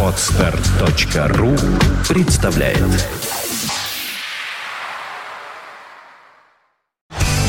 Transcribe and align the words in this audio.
Отстар.ру 0.00 1.56
представляет 2.08 2.78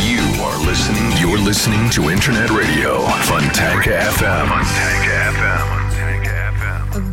You 0.02 0.26
are 0.42 0.58
listening. 0.66 1.12
You're 1.22 1.38
listening 1.38 1.92
to 1.92 2.10
Internet 2.10 2.50
Radio 2.50 3.06
Fontanka 3.28 4.02
FM. 4.18 4.50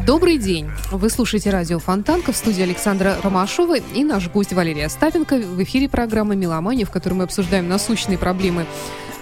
Добрый 0.06 0.38
день. 0.38 0.70
Вы 0.90 1.10
слушаете 1.10 1.50
радио 1.50 1.78
Фонтанка 1.78 2.32
в 2.32 2.36
студии 2.36 2.62
Александра 2.62 3.18
Ромашова 3.22 3.76
и 3.76 4.04
наш 4.04 4.30
гость 4.30 4.54
Валерия 4.54 4.86
Остапенко 4.86 5.36
в 5.36 5.62
эфире 5.62 5.90
программы 5.90 6.34
«Меломания», 6.34 6.86
в 6.86 6.90
которой 6.90 7.14
мы 7.14 7.24
обсуждаем 7.24 7.68
насущные 7.68 8.16
проблемы 8.16 8.64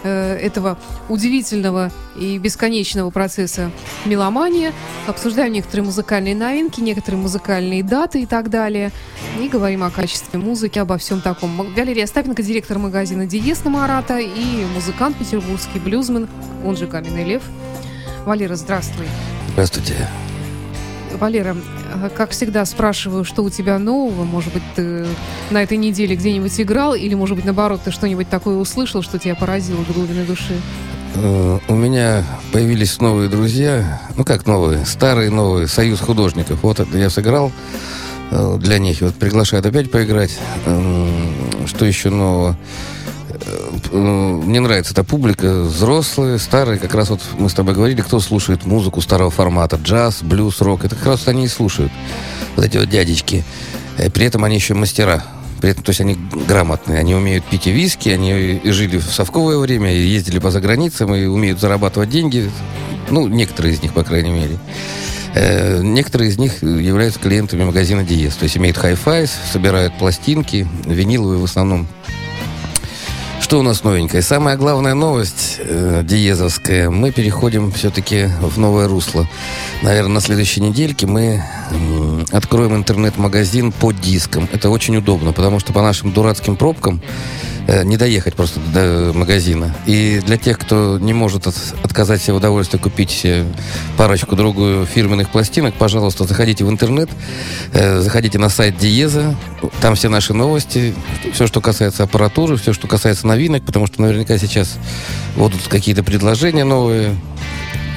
э, 0.03 0.37
этого 0.37 0.79
удивительного 1.09 1.91
и 2.17 2.39
бесконечного 2.39 3.11
процесса 3.11 3.71
меломания, 4.05 4.73
обсуждаем 5.07 5.53
некоторые 5.53 5.85
музыкальные 5.85 6.35
новинки, 6.35 6.81
некоторые 6.81 7.21
музыкальные 7.21 7.83
даты 7.83 8.23
и 8.23 8.27
так 8.27 8.51
далее, 8.51 8.91
и 9.41 9.49
говорим 9.49 9.83
о 9.85 9.91
качестве 9.91 10.39
музыки, 10.39 10.79
обо 10.79 10.99
всем 10.99 11.21
таком. 11.21 11.57
Валерия 11.75 12.05
Остапенко, 12.05 12.43
директор 12.43 12.79
магазина 12.79 13.27
«Диез» 13.27 13.65
на 13.65 13.71
Марата 13.71 14.19
и 14.19 14.65
музыкант 14.75 15.17
петербургский 15.17 15.79
блюзмен, 15.79 16.29
он 16.65 16.77
же 16.77 16.87
«Каменный 16.87 17.25
лев». 17.25 17.43
Валера, 18.25 18.55
здравствуй. 18.57 19.07
Здравствуйте. 19.53 20.09
Валера, 21.21 21.55
э, 22.03 22.09
как 22.17 22.31
всегда 22.31 22.65
спрашиваю, 22.65 23.25
что 23.25 23.43
у 23.45 23.51
тебя 23.51 23.79
нового? 23.79 24.25
Может 24.25 24.53
быть, 24.55 24.63
ты 24.75 25.07
на 25.51 25.63
этой 25.63 25.77
неделе 25.77 26.17
где-нибудь 26.17 26.59
играл? 26.61 26.95
Или, 26.95 27.15
может 27.15 27.37
быть, 27.37 27.45
наоборот, 27.45 27.83
ты 27.85 27.91
что-нибудь 27.91 28.29
такое 28.31 28.57
услышал, 28.57 29.03
что 29.03 29.19
тебя 29.19 29.35
поразило 29.35 29.85
до 29.85 29.93
глубины 29.93 30.25
души? 30.25 30.55
Э, 31.17 31.59
У 31.69 31.75
меня 31.75 32.25
появились 32.53 32.99
новые 33.01 33.29
друзья. 33.29 34.01
Ну 34.17 34.25
как 34.25 34.47
новые? 34.47 34.87
Старые 34.87 35.31
новые. 35.31 35.69
Союз 35.69 36.01
художников. 36.01 36.63
Вот 36.63 36.81
это 36.81 36.97
я 36.97 37.11
сыграл 37.11 37.53
э, 38.31 38.57
для 38.59 38.79
них. 38.79 39.03
Вот 39.03 39.15
приглашают 39.17 39.67
опять 39.67 39.91
поиграть. 39.91 40.39
М, 40.67 41.67
Что 41.67 41.85
еще 41.85 42.09
нового? 42.11 42.57
Э, 43.47 43.71
э, 43.93 43.97
Мне 44.45 44.61
нравится 44.61 44.93
эта 44.93 45.05
публика. 45.05 45.63
Взрослые, 45.63 46.39
старые. 46.39 46.79
Как 46.79 46.95
раз 46.95 47.11
вот 47.11 47.21
мы 47.39 47.49
с 47.49 47.55
тобой 47.55 47.75
говорили, 47.75 48.01
кто 48.03 48.21
слушает 48.21 48.65
музыку 48.67 49.01
старого 49.01 49.31
формата. 49.31 49.77
Джаз, 49.83 50.23
блюз, 50.23 50.61
рок. 50.61 50.85
Это 50.85 50.97
как 50.97 51.07
раз 51.07 51.29
они 51.29 51.45
и 51.45 51.49
слушают. 51.49 51.93
Вот 52.57 52.65
эти 52.65 52.77
вот 52.79 52.89
дядечки. 52.89 53.45
Э, 53.97 54.11
При 54.11 54.27
этом 54.27 54.45
они 54.45 54.57
еще 54.57 54.75
мастера. 54.75 55.25
При 55.61 55.71
этом, 55.71 55.85
то 55.85 55.91
есть 55.91 56.01
они 56.01 56.17
грамотные, 56.49 56.99
они 56.99 57.15
умеют 57.15 57.45
пить 57.45 57.67
и 57.67 57.71
виски, 57.71 58.09
они 58.09 58.33
и 58.65 58.71
жили 58.71 58.97
в 58.97 59.05
совковое 59.13 59.59
время, 59.59 59.93
и 59.95 60.07
ездили 60.07 60.39
по 60.39 60.51
заграницам, 60.51 61.15
и 61.15 61.27
умеют 61.27 61.61
зарабатывать 61.61 62.09
деньги. 62.09 62.51
Ну, 63.11 63.29
некоторые 63.29 63.75
из 63.75 63.83
них, 63.83 63.93
по 63.93 64.03
крайней 64.03 64.31
мере. 64.31 64.59
Э, 65.35 65.83
Некоторые 65.83 66.31
из 66.31 66.39
них 66.39 66.63
являются 66.63 67.21
клиентами 67.21 67.65
магазина 67.65 68.05
Диез. 68.05 68.37
То 68.37 68.45
есть 68.45 68.57
имеют 68.57 68.79
хай-фай, 68.79 69.27
собирают 69.53 69.97
пластинки, 69.99 70.67
виниловые 70.87 71.39
в 71.39 71.45
основном. 71.45 71.87
Что 73.51 73.59
у 73.59 73.63
нас 73.63 73.83
новенькое? 73.83 74.23
Самая 74.23 74.57
главная 74.57 74.95
новость 74.95 75.57
э, 75.59 76.03
диезовская. 76.05 76.89
Мы 76.89 77.11
переходим 77.11 77.73
все-таки 77.73 78.29
в 78.41 78.61
новое 78.61 78.87
русло. 78.87 79.27
Наверное, 79.83 80.13
на 80.13 80.21
следующей 80.21 80.61
недельке 80.61 81.09
мы 81.09 81.43
м, 81.73 82.25
откроем 82.31 82.77
интернет-магазин 82.77 83.73
по 83.73 83.91
дискам. 83.91 84.49
Это 84.53 84.71
очень 84.71 84.97
удобно, 84.97 85.33
потому 85.33 85.59
что 85.59 85.73
по 85.73 85.83
нашим 85.83 86.13
дурацким 86.13 86.55
пробкам 86.55 87.03
э, 87.03 87.60
не 87.85 87.97
доехать 87.97 88.35
просто 88.35 88.61
до 88.73 89.13
магазина. 89.15 89.75
И 89.87 90.21
для 90.25 90.37
тех, 90.37 90.59
кто 90.59 90.99
не 90.99 91.13
может 91.13 91.47
от- 91.47 91.75
отказать 91.83 92.23
себе 92.23 92.35
в 92.35 92.41
купить 92.79 93.11
себе 93.11 93.45
парочку-другую 93.97 94.87
фирменных 94.87 95.31
пластинок, 95.31 95.75
пожалуйста, 95.75 96.25
заходите 96.25 96.65
в 96.65 96.71
интернет, 96.71 97.11
э, 97.73 98.01
заходите 98.01 98.39
на 98.39 98.49
сайт 98.49 98.77
Диеза, 98.79 99.37
там 99.81 99.95
все 99.95 100.09
наши 100.09 100.35
новости, 100.35 100.95
все, 101.33 101.47
что 101.47 101.61
касается 101.61 102.05
аппаратуры, 102.05 102.57
все, 102.57 102.73
что 102.73 102.87
касается 102.87 103.27
новинок, 103.27 103.65
потому 103.65 103.87
что 103.87 104.03
наверняка 104.03 104.39
сейчас 104.39 104.79
будут 105.37 105.61
какие-то 105.69 106.03
предложения 106.03 106.65
новые. 106.65 107.17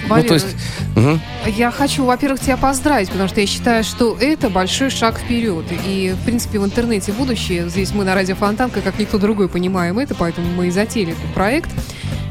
Валера, 0.07 0.23
Ну, 0.23 0.27
то 0.27 0.33
есть... 0.33 0.55
мгм. 0.95 1.21
я 1.47 1.71
хочу, 1.71 2.05
во-первых, 2.05 2.39
тебя 2.41 2.57
поздравить, 2.57 3.09
потому 3.09 3.29
что 3.29 3.41
я 3.41 3.47
считаю, 3.47 3.83
что 3.83 4.17
это 4.19 4.49
большой 4.49 4.89
шаг 4.89 5.19
вперед. 5.19 5.65
И, 5.87 6.15
в 6.19 6.25
принципе, 6.25 6.59
в 6.59 6.65
интернете 6.65 7.11
будущее. 7.11 7.69
Здесь 7.69 7.91
мы 7.93 8.03
на 8.03 8.15
радио 8.15 8.35
Фонтанка, 8.35 8.81
как 8.81 8.99
никто 8.99 9.17
другой, 9.17 9.47
понимаем 9.49 9.99
это, 9.99 10.15
поэтому 10.15 10.47
мы 10.51 10.67
и 10.67 10.71
затеяли 10.71 11.13
этот 11.13 11.33
проект. 11.33 11.69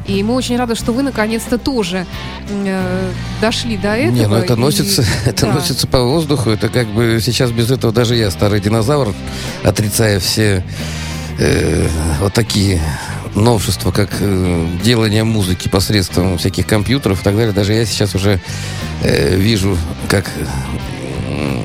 И 0.06 0.20
мы 0.24 0.34
очень 0.34 0.56
рады, 0.56 0.74
что 0.74 0.90
вы 0.92 1.04
наконец-то 1.04 1.58
тоже 1.58 2.06
э, 2.50 3.10
дошли 3.40 3.76
до 3.76 3.94
этого. 3.96 4.16
Не, 4.16 4.26
ну 4.26 4.34
это 4.34 4.54
И- 4.54 4.56
носится, 4.56 5.04
это 5.24 5.46
да. 5.46 5.52
носится 5.54 5.86
по 5.86 6.02
воздуху. 6.02 6.50
Это 6.50 6.68
как 6.68 6.88
бы 6.88 7.20
сейчас 7.22 7.52
без 7.52 7.70
этого 7.70 7.92
даже 7.92 8.16
я, 8.16 8.30
старый 8.32 8.60
динозавр, 8.60 9.14
отрицая 9.62 10.18
все 10.18 10.64
э, 11.38 11.86
вот 12.20 12.32
такие 12.32 12.80
новшества, 13.34 13.90
как 13.90 14.10
э, 14.20 14.66
делание 14.82 15.24
музыки 15.24 15.68
посредством 15.68 16.38
всяких 16.38 16.66
компьютеров 16.66 17.20
и 17.20 17.24
так 17.24 17.36
далее. 17.36 17.52
Даже 17.52 17.72
я 17.72 17.84
сейчас 17.86 18.14
уже 18.14 18.40
э, 19.02 19.36
вижу, 19.36 19.76
как 20.08 20.30
м, 21.28 21.62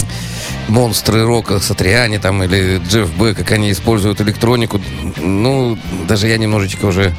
монстры 0.67 1.25
рока 1.25 1.59
Сатриани 1.59 2.17
там 2.17 2.43
или 2.43 2.81
Джефф 2.87 3.11
Б, 3.15 3.33
как 3.33 3.51
они 3.51 3.71
используют 3.71 4.21
электронику. 4.21 4.81
Ну, 5.17 5.77
даже 6.07 6.27
я 6.27 6.37
немножечко 6.37 6.85
уже 6.85 7.15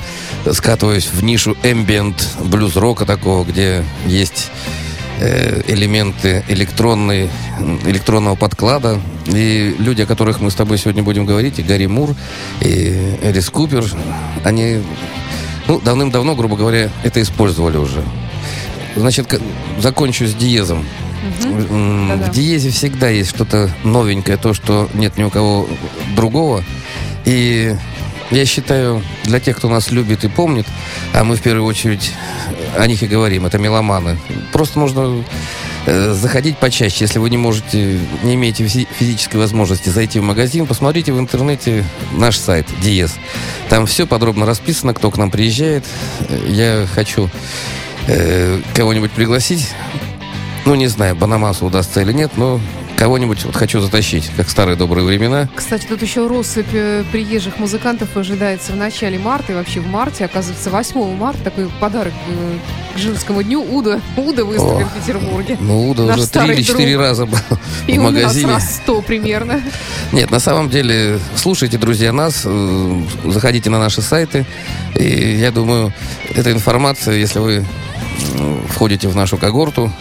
скатываюсь 0.51 1.07
в 1.07 1.23
нишу 1.23 1.57
ambient 1.63 2.17
блюз-рока 2.45 3.07
такого, 3.07 3.45
где 3.45 3.85
есть 4.07 4.51
э, 4.51 4.88
элементы 5.19 6.45
электронной, 6.49 7.31
электронного 7.87 8.35
подклада. 8.35 9.01
И 9.27 9.75
люди, 9.79 10.03
о 10.03 10.07
которых 10.07 10.41
мы 10.41 10.51
с 10.51 10.55
тобой 10.55 10.79
сегодня 10.79 11.03
будем 11.03 11.27
говорить, 11.27 11.59
и 11.59 11.63
Гарри 11.63 11.87
Мур, 11.87 12.15
и 12.61 13.19
Элис 13.23 13.51
Купер, 13.51 13.85
они 14.45 14.81
ну, 15.67 15.81
давным-давно, 15.81 16.35
грубо 16.35 16.57
говоря, 16.57 16.91
это 17.03 17.21
использовали 17.21 17.77
уже. 17.77 18.03
Значит, 18.97 19.41
закончу 19.81 20.27
с 20.27 20.35
диезом. 20.35 20.85
Да-да. 21.43 22.25
В 22.25 22.31
диезе 22.31 22.71
всегда 22.71 23.09
есть 23.09 23.31
что-то 23.31 23.71
новенькое, 23.85 24.39
то, 24.39 24.55
что 24.55 24.89
нет 24.95 25.19
ни 25.19 25.25
у 25.25 25.31
кого 25.31 25.69
другого. 26.17 26.65
И 27.25 27.75
я 28.31 28.45
считаю, 28.45 29.03
для 29.25 29.41
тех, 29.41 29.57
кто 29.57 29.69
нас 29.69 29.91
любит 29.91 30.25
и 30.25 30.29
помнит, 30.29 30.67
а 31.15 31.25
мы 31.25 31.37
в 31.37 31.43
первую 31.43 31.65
очередь 31.67 32.13
о 32.77 32.87
них 32.87 33.03
и 33.03 33.07
говорим, 33.07 33.47
это 33.47 33.59
меломаны. 33.59 34.19
Просто 34.53 34.79
нужно 34.79 35.25
э, 35.87 36.13
заходить 36.13 36.59
почаще, 36.59 37.05
если 37.05 37.19
вы 37.19 37.31
не 37.31 37.39
можете, 37.39 37.99
не 38.23 38.35
имеете 38.35 38.65
физи- 38.65 38.89
физической 38.99 39.37
возможности 39.37 39.89
зайти 39.89 40.21
в 40.21 40.23
магазин, 40.23 40.67
посмотрите 40.67 41.13
в 41.13 41.19
интернете 41.19 41.85
наш 42.13 42.37
сайт 42.37 42.67
Диез. 42.83 43.15
Там 43.69 43.87
все 43.87 44.07
подробно 44.07 44.47
расписано, 44.47 44.95
кто 44.95 45.11
к 45.11 45.17
нам 45.17 45.31
приезжает. 45.31 45.85
Я 46.47 46.87
хочу 46.95 47.31
э, 48.07 48.61
кого-нибудь 48.75 49.13
пригласить. 49.13 49.69
Ну, 50.65 50.75
не 50.75 50.89
знаю, 50.89 51.17
Банамасу 51.17 51.67
удастся 51.67 52.03
или 52.03 52.13
нет, 52.13 52.33
но 52.37 52.61
кого-нибудь 52.99 53.45
вот 53.45 53.55
хочу 53.55 53.81
затащить, 53.81 54.31
как 54.37 54.51
старые 54.51 54.77
добрые 54.77 55.05
времена. 55.07 55.49
Кстати, 55.55 55.87
тут 55.87 56.03
еще 56.03 56.27
россыпь 56.27 56.67
э, 56.73 57.05
приезжих 57.13 57.59
музыкантов 57.59 58.17
ожидается 58.17 58.73
в 58.73 58.77
начале 58.77 59.19
марта 59.19 59.53
и 59.53 59.55
вообще 59.55 59.81
в 59.81 59.87
марте. 59.87 60.25
Оказывается, 60.25 60.69
8 60.69 61.17
марта 61.17 61.43
такой 61.45 61.69
подарок 61.81 62.13
э, 62.29 62.59
к 62.95 62.99
Женскому 62.99 63.43
дню. 63.45 63.63
Уда, 63.63 64.01
Уда 64.17 64.45
выступит 64.45 64.87
О, 64.87 64.91
в 64.91 65.01
Петербурге. 65.01 65.57
Ну, 65.61 65.89
Уда 65.91 66.03
Наш 66.05 66.19
уже 66.19 66.29
три 66.29 66.55
или 66.55 66.63
четыре 66.63 66.97
раза 66.97 67.27
был 67.27 67.39
И 67.87 67.99
в 67.99 68.01
у 68.01 68.11
нас 68.11 68.13
магазине. 68.15 68.53
раз 68.53 68.77
100 68.83 69.03
примерно. 69.03 69.63
Нет, 70.13 70.31
на 70.33 70.41
самом 70.41 70.69
деле, 70.69 71.21
слушайте, 71.37 71.79
друзья, 71.79 72.13
нас, 72.13 72.43
э, 72.45 73.03
заходите 73.27 73.71
на 73.71 73.79
наши 73.79 74.03
сайты. 74.03 74.45
И 74.97 75.37
я 75.37 75.53
думаю, 75.53 75.93
эта 76.35 76.51
информация, 76.51 77.15
если 77.15 77.39
вы 77.39 77.65
входите 78.69 79.07
в 79.07 79.15
нашу 79.15 79.37
когорту, 79.37 79.93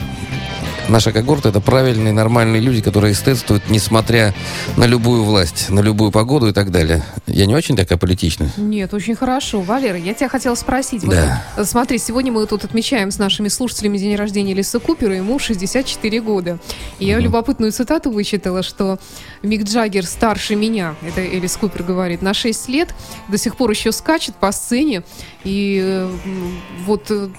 Наша 0.90 1.12
когорта– 1.12 1.50
это 1.52 1.60
правильные, 1.60 2.14
нормальные 2.14 2.62
люди, 2.62 2.82
которые 2.82 3.12
эстетствуют, 3.12 3.70
несмотря 3.70 4.34
на 4.78 4.86
любую 4.86 5.24
власть, 5.24 5.70
на 5.70 5.82
любую 5.82 6.12
погоду 6.12 6.48
и 6.48 6.54
так 6.54 6.72
далее. 6.72 7.04
Я 7.28 7.46
не 7.46 7.56
очень 7.56 7.76
такая 7.76 7.98
политичная. 7.98 8.50
Нет, 8.56 8.94
очень 8.94 9.16
хорошо. 9.16 9.60
Валера, 9.60 9.98
я 9.98 10.14
тебя 10.14 10.30
хотела 10.30 10.56
спросить. 10.56 11.04
Вот, 11.04 11.14
Да. 11.14 11.44
э, 11.58 11.66
смотри, 11.66 11.98
сегодня 11.98 12.32
мы 12.32 12.46
тут 12.46 12.64
отмечаем 12.64 13.12
с 13.12 13.18
нашими 13.18 13.50
слушателями 13.50 13.98
день 13.98 14.16
рождения 14.16 14.54
Лиса 14.54 14.80
Купера, 14.80 15.14
ему 15.16 15.40
64 15.40 16.22
года. 16.22 16.58
И 17.00 17.06
я 17.06 17.20
любопытную 17.20 17.74
цитату 17.74 18.10
вычитала, 18.10 18.64
что 18.64 18.98
Мик 19.44 19.64
Джаггер 19.64 20.06
старше 20.06 20.56
меня, 20.56 20.96
это 21.02 21.22
Элис 21.22 21.58
Купер 21.58 21.84
говорит, 21.84 22.22
на 22.22 22.34
6 22.34 22.70
лет, 22.70 22.94
до 23.28 23.38
сих 23.38 23.56
пор 23.56 23.72
еще 23.72 23.92
скачет 23.92 24.36
по 24.36 24.52
сцене. 24.52 25.04
И 25.44 26.08
вот 26.86 27.10
э, 27.10 27.30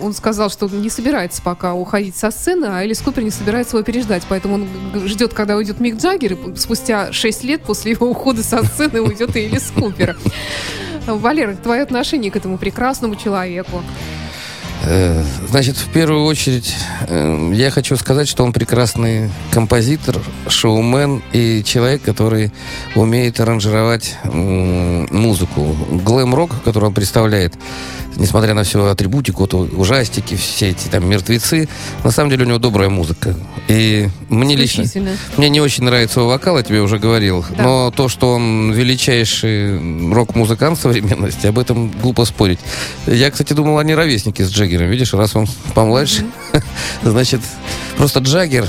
он 0.00 0.14
сказал, 0.14 0.50
что 0.50 0.68
не 0.68 0.90
собирается 0.90 1.42
пока 1.42 1.74
уходить 1.74 2.16
со 2.16 2.30
сцены, 2.30 2.66
а 2.66 2.82
Элис 2.82 3.00
Купер 3.00 3.22
не 3.22 3.30
собирается 3.30 3.76
его 3.76 3.84
переждать. 3.84 4.22
Поэтому 4.28 4.54
он 4.54 4.68
ждет, 5.06 5.34
когда 5.34 5.56
уйдет 5.56 5.80
Мик 5.80 5.96
Джаггер, 5.96 6.32
и 6.32 6.56
спустя 6.56 7.12
6 7.12 7.44
лет 7.44 7.62
после 7.62 7.92
его 7.92 8.08
ухода 8.08 8.42
со 8.42 8.64
сцены 8.64 9.00
уйдет 9.00 9.36
Элис 9.36 9.72
Купер. 9.74 10.16
Валера, 11.06 11.54
твое 11.54 11.82
отношение 11.82 12.30
к 12.30 12.36
этому 12.36 12.58
прекрасному 12.58 13.16
человеку? 13.16 13.82
Э, 14.84 15.22
Значит, 15.48 15.76
в 15.76 15.88
первую 15.88 16.24
очередь, 16.24 16.74
э, 17.08 17.50
я 17.54 17.70
хочу 17.70 17.96
сказать, 17.96 18.28
что 18.28 18.44
он 18.44 18.52
прекрасный 18.52 19.30
композитор, 19.50 20.16
шоумен 20.46 21.22
и 21.32 21.62
человек, 21.64 22.02
который 22.02 22.52
умеет 22.94 23.40
аранжировать 23.40 24.16
музыку. 24.24 25.74
Глэм-рок, 26.04 26.62
который 26.64 26.84
он 26.84 26.94
представляет, 26.94 27.54
несмотря 28.18 28.54
на 28.54 28.64
всю 28.64 28.84
атрибутику, 28.84 29.46
то 29.46 29.58
ужастики, 29.58 30.36
все 30.36 30.70
эти 30.70 30.88
там 30.88 31.08
мертвецы, 31.08 31.68
на 32.04 32.10
самом 32.10 32.30
деле 32.30 32.44
у 32.44 32.48
него 32.48 32.58
добрая 32.58 32.88
музыка. 32.88 33.34
И 33.68 34.08
мне 34.28 34.56
лично... 34.56 34.84
Мне 35.36 35.48
не 35.48 35.60
очень 35.60 35.84
нравится 35.84 36.20
его 36.20 36.28
вокал, 36.28 36.56
я 36.56 36.62
тебе 36.62 36.80
уже 36.80 36.98
говорил. 36.98 37.44
Да. 37.56 37.62
Но 37.62 37.90
то, 37.90 38.08
что 38.08 38.34
он 38.34 38.72
величайший 38.72 40.12
рок-музыкант 40.12 40.78
современности, 40.78 41.46
об 41.46 41.58
этом 41.58 41.90
глупо 41.90 42.24
спорить. 42.24 42.58
Я, 43.06 43.30
кстати, 43.30 43.52
думал, 43.52 43.78
они 43.78 43.94
ровесники 43.94 44.42
с 44.42 44.50
Джаггером. 44.50 44.88
Видишь, 44.88 45.14
раз 45.14 45.36
он 45.36 45.46
помладше, 45.74 46.26
значит, 47.02 47.40
просто 47.96 48.20
Джаггер... 48.20 48.66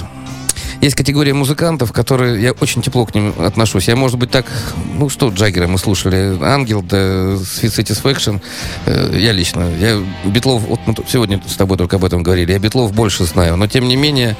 Есть 0.81 0.95
категория 0.95 1.33
музыкантов, 1.33 1.91
которые 1.91 2.41
я 2.41 2.53
очень 2.53 2.81
тепло 2.81 3.05
к 3.05 3.13
ним 3.13 3.33
отношусь. 3.37 3.89
Я, 3.89 3.97
может 3.97 4.17
быть, 4.17 4.31
так, 4.31 4.45
ну 4.93 5.09
что 5.09 5.27
Джаггера 5.27 5.67
мы 5.67 5.77
слушали, 5.77 6.37
Ангел, 6.41 6.81
да, 6.81 6.97
Sweet 7.35 7.83
Satisfaction. 7.83 8.41
Э, 8.85 9.13
Я 9.19 9.33
лично, 9.33 9.69
я 9.77 10.01
Битлов, 10.23 10.63
вот 10.63 10.79
мы 10.85 10.95
сегодня 11.09 11.41
с 11.45 11.55
тобой 11.55 11.77
только 11.77 11.97
об 11.97 12.05
этом 12.05 12.23
говорили, 12.23 12.53
я 12.53 12.59
Битлов 12.59 12.93
больше 12.93 13.25
знаю, 13.25 13.57
но 13.57 13.67
тем 13.67 13.89
не 13.89 13.97
менее 13.97 14.37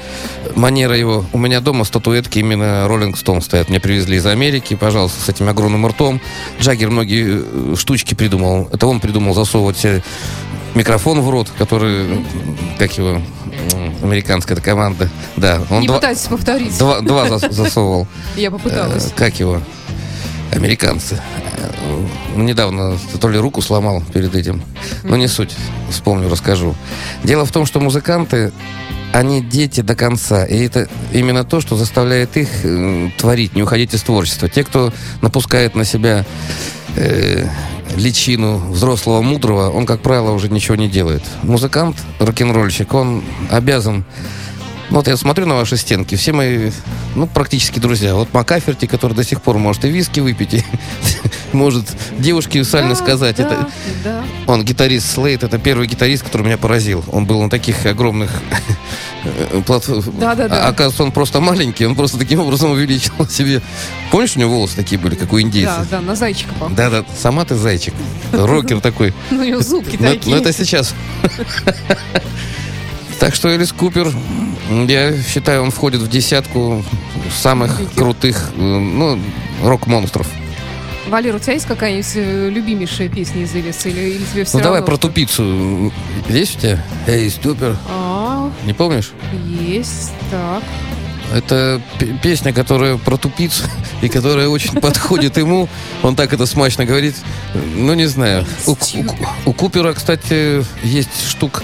манера 0.56 0.96
его, 0.96 1.26
у 1.34 1.38
меня 1.38 1.60
дома 1.60 1.84
статуэтки 1.84 2.38
именно 2.38 2.88
Роллинг 2.88 3.18
Стоун 3.18 3.42
стоят, 3.42 3.68
мне 3.68 3.78
привезли 3.78 4.16
из 4.16 4.24
Америки, 4.24 4.74
пожалуйста, 4.74 5.20
с 5.20 5.28
этим 5.28 5.46
огромным 5.48 5.86
ртом. 5.86 6.22
Джаггер 6.58 6.88
многие 6.88 7.42
э, 7.42 7.76
штучки 7.76 8.14
придумал, 8.14 8.70
это 8.72 8.86
он 8.86 9.00
придумал 9.00 9.34
засовывать 9.34 9.84
микрофон 10.74 11.20
в 11.20 11.30
рот, 11.30 11.48
который, 11.58 12.24
как 12.78 12.96
его, 12.96 13.20
американская 14.02 14.56
команда, 14.58 15.08
да, 15.36 15.60
он 15.70 15.80
Не 15.80 15.86
два, 15.86 15.96
пытайтесь 15.96 16.24
повторить. 16.26 16.76
два, 16.78 17.00
два 17.00 17.26
зас- 17.26 17.50
засовывал. 17.52 18.06
Я 18.36 18.50
попыталась. 18.50 19.06
Э, 19.06 19.10
Как 19.16 19.38
его? 19.40 19.60
Американцы. 20.52 21.20
Э, 21.58 22.06
Недавно 22.36 22.96
то 23.20 23.28
ли 23.28 23.38
руку 23.38 23.60
сломал 23.62 24.02
перед 24.12 24.34
этим. 24.34 24.62
Но 25.02 25.16
не 25.16 25.28
суть. 25.28 25.54
Вспомню, 25.90 26.28
расскажу. 26.28 26.74
Дело 27.24 27.44
в 27.44 27.52
том, 27.52 27.66
что 27.66 27.80
музыканты, 27.80 28.52
они 29.12 29.42
дети 29.42 29.80
до 29.80 29.94
конца. 29.96 30.44
И 30.44 30.58
это 30.64 30.88
именно 31.12 31.44
то, 31.44 31.60
что 31.60 31.76
заставляет 31.76 32.36
их 32.36 32.48
творить, 33.18 33.54
не 33.56 33.62
уходить 33.62 33.92
из 33.94 34.02
творчества. 34.02 34.48
Те, 34.48 34.62
кто 34.64 34.92
напускает 35.20 35.74
на 35.74 35.84
себя 35.84 36.24
э, 36.96 37.46
личину 37.96 38.58
взрослого 38.70 39.22
мудрого, 39.22 39.70
он, 39.70 39.86
как 39.86 40.00
правило, 40.00 40.32
уже 40.32 40.48
ничего 40.48 40.76
не 40.76 40.88
делает. 40.88 41.22
Музыкант, 41.42 41.96
рок-н-ролльщик, 42.18 42.94
он 42.94 43.22
обязан 43.50 44.04
вот 44.90 45.06
я 45.08 45.16
смотрю 45.16 45.46
на 45.46 45.54
ваши 45.54 45.76
стенки, 45.76 46.14
все 46.16 46.32
мои, 46.32 46.70
ну, 47.14 47.26
практически 47.26 47.78
друзья. 47.78 48.14
Вот 48.14 48.32
Макаферти, 48.34 48.86
который 48.86 49.14
до 49.14 49.24
сих 49.24 49.40
пор 49.40 49.58
может 49.58 49.84
и 49.84 49.90
виски 49.90 50.20
выпить, 50.20 50.54
и 50.54 50.64
может 51.52 51.86
девушке 52.18 52.64
сально 52.64 52.90
Да, 52.90 52.96
сказать. 52.96 53.36
да, 53.36 53.42
Это, 53.44 53.68
да. 54.04 54.24
он 54.46 54.64
гитарист 54.64 55.12
Слейт, 55.12 55.42
это 55.44 55.58
первый 55.58 55.86
гитарист, 55.86 56.24
который 56.24 56.42
меня 56.42 56.58
поразил. 56.58 57.04
Он 57.12 57.24
был 57.24 57.40
на 57.42 57.48
таких 57.50 57.86
огромных 57.86 58.30
платформах. 59.66 60.06
Да-да-да. 60.18 60.64
А 60.66 60.68
оказывается, 60.68 61.04
он 61.04 61.12
просто 61.12 61.40
маленький, 61.40 61.86
он 61.86 61.94
просто 61.94 62.18
таким 62.18 62.40
образом 62.40 62.70
увеличил 62.72 63.12
себе. 63.28 63.62
Помнишь, 64.10 64.36
у 64.36 64.40
него 64.40 64.50
волосы 64.54 64.76
такие 64.76 64.98
были, 65.00 65.14
как 65.14 65.32
у 65.32 65.36
Да, 65.36 65.42
индейцев? 65.42 65.88
да, 65.90 66.00
на 66.00 66.16
зайчика 66.16 66.52
похож. 66.54 66.76
Да-да, 66.76 67.04
сама 67.16 67.44
ты 67.44 67.54
зайчик. 67.54 67.94
Рокер 68.32 68.80
такой. 68.80 69.14
Ну, 69.30 69.40
у 69.42 69.44
него 69.44 69.60
зубки 69.60 69.96
Ну, 70.00 70.06
такие. 70.06 70.34
ну, 70.34 70.40
это 70.40 70.52
сейчас. 70.52 70.94
Так 73.18 73.34
что 73.34 73.48
Элис 73.48 73.72
Купер, 73.72 74.12
я 74.88 75.12
считаю, 75.22 75.62
он 75.62 75.70
входит 75.70 76.00
в 76.00 76.08
десятку 76.08 76.84
самых 77.30 77.78
крутых, 77.94 78.50
э, 78.56 78.60
ну, 78.60 79.18
рок-монстров. 79.62 80.26
Валер, 81.08 81.34
у 81.34 81.38
тебя 81.38 81.54
есть 81.54 81.66
какая-нибудь 81.66 82.12
э, 82.14 82.48
любимейшая 82.50 83.08
песня 83.08 83.42
из 83.42 83.54
Элиса? 83.54 83.88
Или, 83.88 84.00
или 84.14 84.24
тебе 84.24 84.44
все 84.44 84.58
Ну, 84.58 84.62
давай 84.64 84.82
про 84.82 84.96
тупицу. 84.96 85.92
Есть 86.28 86.56
у 86.56 86.60
тебя? 86.60 86.84
Эй, 87.06 87.28
Ступер. 87.30 87.76
А, 87.88 88.50
Не 88.64 88.72
помнишь? 88.72 89.10
есть, 89.44 90.12
так. 90.30 90.62
Это 91.34 91.80
песня, 92.22 92.52
которая 92.52 92.96
про 92.96 93.16
тупицу 93.16 93.64
и 94.02 94.08
которая 94.08 94.48
очень 94.48 94.74
подходит 94.80 95.36
ему. 95.36 95.68
Он 96.02 96.16
так 96.16 96.32
это 96.32 96.46
смачно 96.46 96.86
говорит. 96.86 97.16
Ну, 97.74 97.92
не 97.94 98.06
знаю. 98.06 98.46
У, 98.66 98.72
у- 98.72 99.50
у 99.50 99.52
Купера, 99.52 99.92
кстати, 99.92 100.64
есть 100.84 101.28
штук, 101.28 101.62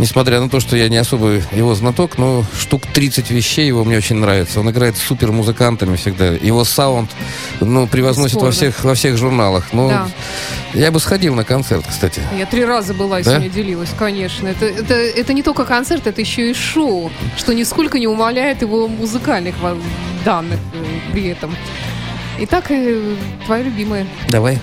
несмотря 0.00 0.40
на 0.40 0.48
то, 0.48 0.58
что 0.60 0.76
я 0.76 0.88
не 0.88 0.96
особо 0.96 1.40
его 1.52 1.74
знаток, 1.74 2.18
но 2.18 2.44
штук 2.58 2.82
30 2.92 3.30
вещей 3.30 3.66
его 3.66 3.84
мне 3.84 3.96
очень 3.98 4.16
нравится. 4.16 4.60
Он 4.60 4.70
играет 4.70 4.96
с 4.96 5.00
супер 5.02 5.30
музыкантами 5.32 5.96
всегда. 5.96 6.26
Его 6.28 6.64
саунд, 6.64 7.10
ну, 7.60 7.86
превозносит 7.86 8.40
во 8.40 8.48
Бесспорно. 8.48 8.72
всех, 8.72 8.84
во 8.84 8.94
всех 8.94 9.16
журналах. 9.16 9.68
Ну, 9.72 9.88
Да. 9.88 10.08
я 10.74 10.90
бы 10.90 10.98
сходил 11.00 11.34
на 11.34 11.44
концерт, 11.44 11.84
кстати. 11.88 12.20
Я 12.38 12.46
три 12.46 12.64
раза 12.64 12.94
была, 12.94 13.18
Да? 13.18 13.24
сегодня 13.24 13.48
делилась, 13.50 13.90
конечно. 13.98 14.48
Это, 14.48 14.66
это, 14.66 14.94
это 14.94 15.32
не 15.32 15.42
только 15.42 15.64
концерт, 15.64 16.06
это 16.06 16.20
еще 16.20 16.50
и 16.50 16.54
шоу, 16.54 17.10
что 17.36 17.52
нисколько 17.52 17.98
не 17.98 18.06
умаляет 18.06 18.62
его 18.62 18.88
музыкальных 18.88 19.58
во- 19.60 19.76
данных 20.24 20.58
э, 20.74 21.12
при 21.12 21.28
этом. 21.28 21.54
Итак, 22.40 22.70
э, 22.70 23.14
твоя 23.46 23.62
любимая. 23.64 24.06
Давай. 24.28 24.58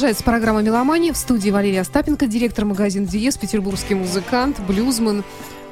Продолжается 0.00 0.24
программа 0.24 0.62
«Меломания». 0.62 1.12
В 1.12 1.16
студии 1.18 1.50
Валерия 1.50 1.82
Остапенко, 1.82 2.26
директор 2.26 2.64
магазина 2.64 3.06
«Диез», 3.06 3.36
петербургский 3.36 3.94
музыкант, 3.94 4.58
блюзман. 4.66 5.24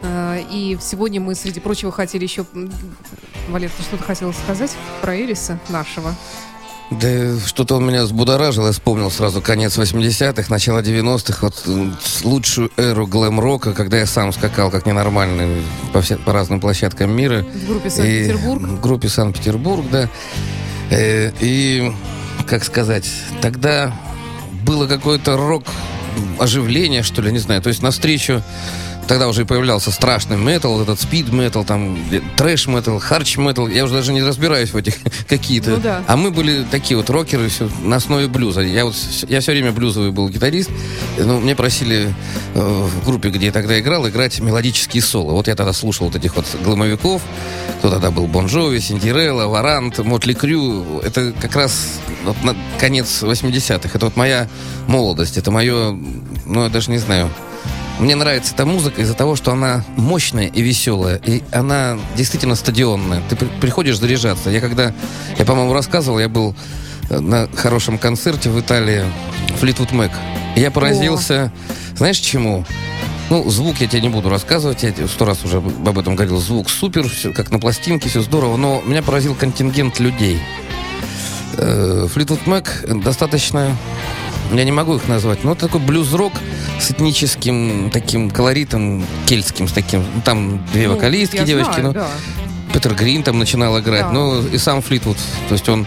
Э, 0.02 0.42
И 0.52 0.76
сегодня 0.82 1.18
мы, 1.18 1.34
среди 1.34 1.60
прочего, 1.60 1.90
хотели 1.90 2.24
еще... 2.24 2.44
Валер, 3.48 3.70
ты 3.74 3.82
что-то 3.82 4.02
хотел 4.02 4.34
сказать 4.34 4.70
про 5.00 5.16
Эриса 5.16 5.58
нашего? 5.70 6.14
Да 6.90 7.38
что-то 7.46 7.76
он 7.76 7.86
меня 7.86 8.02
взбудоражил, 8.02 8.66
я 8.66 8.72
вспомнил 8.72 9.10
сразу 9.10 9.40
конец 9.40 9.78
80-х, 9.78 10.44
начало 10.50 10.80
90-х, 10.82 11.38
вот 11.40 11.62
лучшую 12.22 12.70
эру 12.76 13.06
глэм-рока, 13.06 13.72
когда 13.72 13.96
я 13.96 14.04
сам 14.04 14.34
скакал 14.34 14.70
как 14.70 14.84
ненормальный 14.84 15.62
по, 15.94 16.02
вся- 16.02 16.18
по 16.18 16.34
разным 16.34 16.60
площадкам 16.60 17.10
мира. 17.16 17.46
В 17.54 17.66
группе 17.66 17.88
«Санкт-Петербург». 17.88 18.60
В 18.62 18.80
группе 18.82 19.08
Санкт-Петербург, 19.08 19.86
да. 19.90 20.10
Э, 20.90 21.32
И, 21.40 21.90
как 22.46 22.62
сказать, 22.62 23.08
тогда 23.40 23.94
было 24.68 24.86
какое-то 24.86 25.38
рок 25.38 25.64
оживление, 26.38 27.02
что 27.02 27.22
ли, 27.22 27.32
не 27.32 27.38
знаю. 27.38 27.62
То 27.62 27.70
есть 27.70 27.82
навстречу 27.82 28.42
тогда 29.08 29.26
уже 29.26 29.44
появлялся 29.44 29.90
страшный 29.90 30.36
метал, 30.36 30.80
этот 30.80 31.00
спид 31.00 31.32
метал, 31.32 31.64
там 31.64 31.98
трэш 32.36 32.66
метал, 32.68 33.00
харч 33.00 33.38
метал. 33.38 33.66
Я 33.66 33.84
уже 33.84 33.94
даже 33.94 34.12
не 34.12 34.22
разбираюсь 34.22 34.72
в 34.72 34.76
этих 34.76 34.94
какие-то. 35.28 35.70
Ну 35.70 35.76
да. 35.78 36.04
А 36.06 36.16
мы 36.16 36.30
были 36.30 36.64
такие 36.70 36.96
вот 36.96 37.10
рокеры 37.10 37.48
всё 37.48 37.68
на 37.82 37.96
основе 37.96 38.28
блюза. 38.28 38.60
Я 38.60 38.84
вот 38.84 38.94
я 39.28 39.40
все 39.40 39.52
время 39.52 39.72
блюзовый 39.72 40.10
был 40.10 40.28
гитарист. 40.28 40.70
Ну, 41.18 41.40
мне 41.40 41.56
просили 41.56 42.14
э, 42.54 42.60
в 42.60 43.04
группе, 43.04 43.30
где 43.30 43.46
я 43.46 43.52
тогда 43.52 43.80
играл, 43.80 44.08
играть 44.08 44.38
мелодические 44.40 45.02
соло. 45.02 45.32
Вот 45.32 45.48
я 45.48 45.56
тогда 45.56 45.72
слушал 45.72 46.06
вот 46.06 46.16
этих 46.16 46.36
вот 46.36 46.46
гломовиков. 46.62 47.22
Кто 47.78 47.90
тогда 47.90 48.10
был? 48.10 48.26
Бон 48.26 48.46
Джови, 48.46 48.78
Синдирелла, 48.78 49.46
Варант, 49.46 49.98
Мотли 49.98 50.34
Крю. 50.34 51.00
Это 51.00 51.32
как 51.40 51.56
раз 51.56 51.98
вот 52.24 52.36
на 52.44 52.54
конец 52.78 53.22
80-х. 53.22 53.90
Это 53.94 54.06
вот 54.06 54.16
моя 54.16 54.48
молодость. 54.86 55.38
Это 55.38 55.50
мое, 55.50 55.98
ну, 56.44 56.64
я 56.64 56.68
даже 56.68 56.90
не 56.90 56.98
знаю. 56.98 57.30
Мне 57.98 58.14
нравится 58.14 58.54
эта 58.54 58.64
музыка 58.64 59.02
из-за 59.02 59.14
того, 59.14 59.34
что 59.34 59.50
она 59.52 59.84
мощная 59.96 60.46
и 60.46 60.62
веселая. 60.62 61.20
И 61.24 61.42
она 61.52 61.98
действительно 62.16 62.54
стадионная. 62.54 63.22
Ты 63.28 63.34
при- 63.36 63.48
приходишь 63.60 63.98
заряжаться. 63.98 64.50
Я 64.50 64.60
когда, 64.60 64.92
я, 65.36 65.44
по-моему, 65.44 65.72
рассказывал, 65.74 66.20
я 66.20 66.28
был 66.28 66.54
э, 67.10 67.18
на 67.18 67.48
хорошем 67.56 67.98
концерте 67.98 68.50
в 68.50 68.60
Италии 68.60 69.02
Флитвуд 69.58 69.90
Мэк. 69.92 70.12
И 70.54 70.60
Я 70.60 70.70
поразился, 70.70 71.50
знаешь, 71.96 72.18
чему? 72.18 72.64
Ну, 73.30 73.50
звук 73.50 73.76
я 73.80 73.88
тебе 73.88 74.00
не 74.02 74.08
буду 74.08 74.30
рассказывать, 74.30 74.84
я 74.84 74.92
сто 75.08 75.24
раз 75.24 75.44
уже 75.44 75.58
об 75.58 75.98
этом 75.98 76.14
говорил. 76.14 76.38
Звук 76.38 76.70
супер, 76.70 77.08
все 77.08 77.32
как 77.32 77.50
на 77.50 77.58
пластинке, 77.58 78.08
все 78.08 78.22
здорово, 78.22 78.56
но 78.56 78.80
меня 78.86 79.02
поразил 79.02 79.34
контингент 79.34 79.98
людей. 80.00 80.40
Флитвуд 81.56 82.46
Мэк 82.46 82.84
достаточно, 83.04 83.76
я 84.52 84.64
не 84.64 84.72
могу 84.72 84.96
их 84.96 85.08
назвать, 85.08 85.44
но 85.44 85.52
это 85.52 85.66
такой 85.66 85.80
блюз-рок 85.80 86.32
с 86.80 86.90
этническим 86.90 87.90
таким 87.92 88.30
колоритом 88.30 89.04
кельтским, 89.26 89.68
с 89.68 89.72
таким, 89.72 90.00
ну, 90.14 90.22
там 90.24 90.64
две 90.72 90.88
Ну, 90.88 90.94
вокалистки, 90.94 91.44
девочки, 91.44 91.80
знаю, 91.80 91.86
ну, 91.88 91.92
да. 91.92 92.08
Петер 92.72 92.94
Грин 92.94 93.22
там 93.22 93.38
начинал 93.38 93.78
играть, 93.80 94.02
Да. 94.02 94.10
ну 94.12 94.46
и 94.46 94.58
сам 94.58 94.82
Флитвуд, 94.82 95.16
то 95.48 95.52
есть 95.54 95.68
он... 95.68 95.86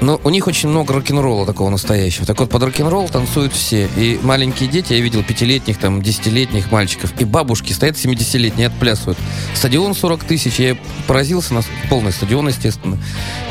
Но 0.00 0.20
у 0.24 0.30
них 0.30 0.46
очень 0.46 0.68
много 0.68 0.92
рок-н-ролла 0.94 1.46
такого 1.46 1.70
настоящего. 1.70 2.26
Так 2.26 2.38
вот, 2.38 2.50
под 2.50 2.62
рок-н-ролл 2.62 3.08
танцуют 3.08 3.52
все. 3.52 3.88
И 3.96 4.18
маленькие 4.22 4.68
дети, 4.68 4.92
я 4.92 5.00
видел 5.00 5.22
пятилетних, 5.22 5.78
там, 5.78 6.02
десятилетних 6.02 6.70
мальчиков, 6.70 7.12
и 7.18 7.24
бабушки 7.24 7.72
стоят 7.72 7.96
70-летние, 7.96 8.66
отплясывают. 8.66 9.18
Стадион 9.54 9.94
40 9.94 10.24
тысяч, 10.24 10.58
я 10.58 10.76
поразился, 11.06 11.54
на 11.54 11.62
полный 11.88 12.12
стадион, 12.12 12.48
естественно, 12.48 12.98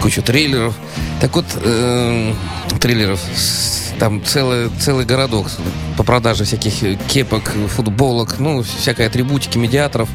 куча 0.02 0.22
трейлеров. 0.22 0.76
Так 1.20 1.36
вот, 1.36 1.46
эм, 1.64 2.36
трейлеров, 2.80 3.20
там 4.00 4.24
целый, 4.24 4.70
целый 4.80 5.06
городок 5.06 5.48
по 5.98 6.04
продаже 6.04 6.44
всяких 6.44 7.00
кепок, 7.08 7.54
футболок, 7.70 8.36
ну, 8.40 8.62
всякой 8.62 9.08
атрибутики, 9.08 9.58
медиаторов. 9.58 10.10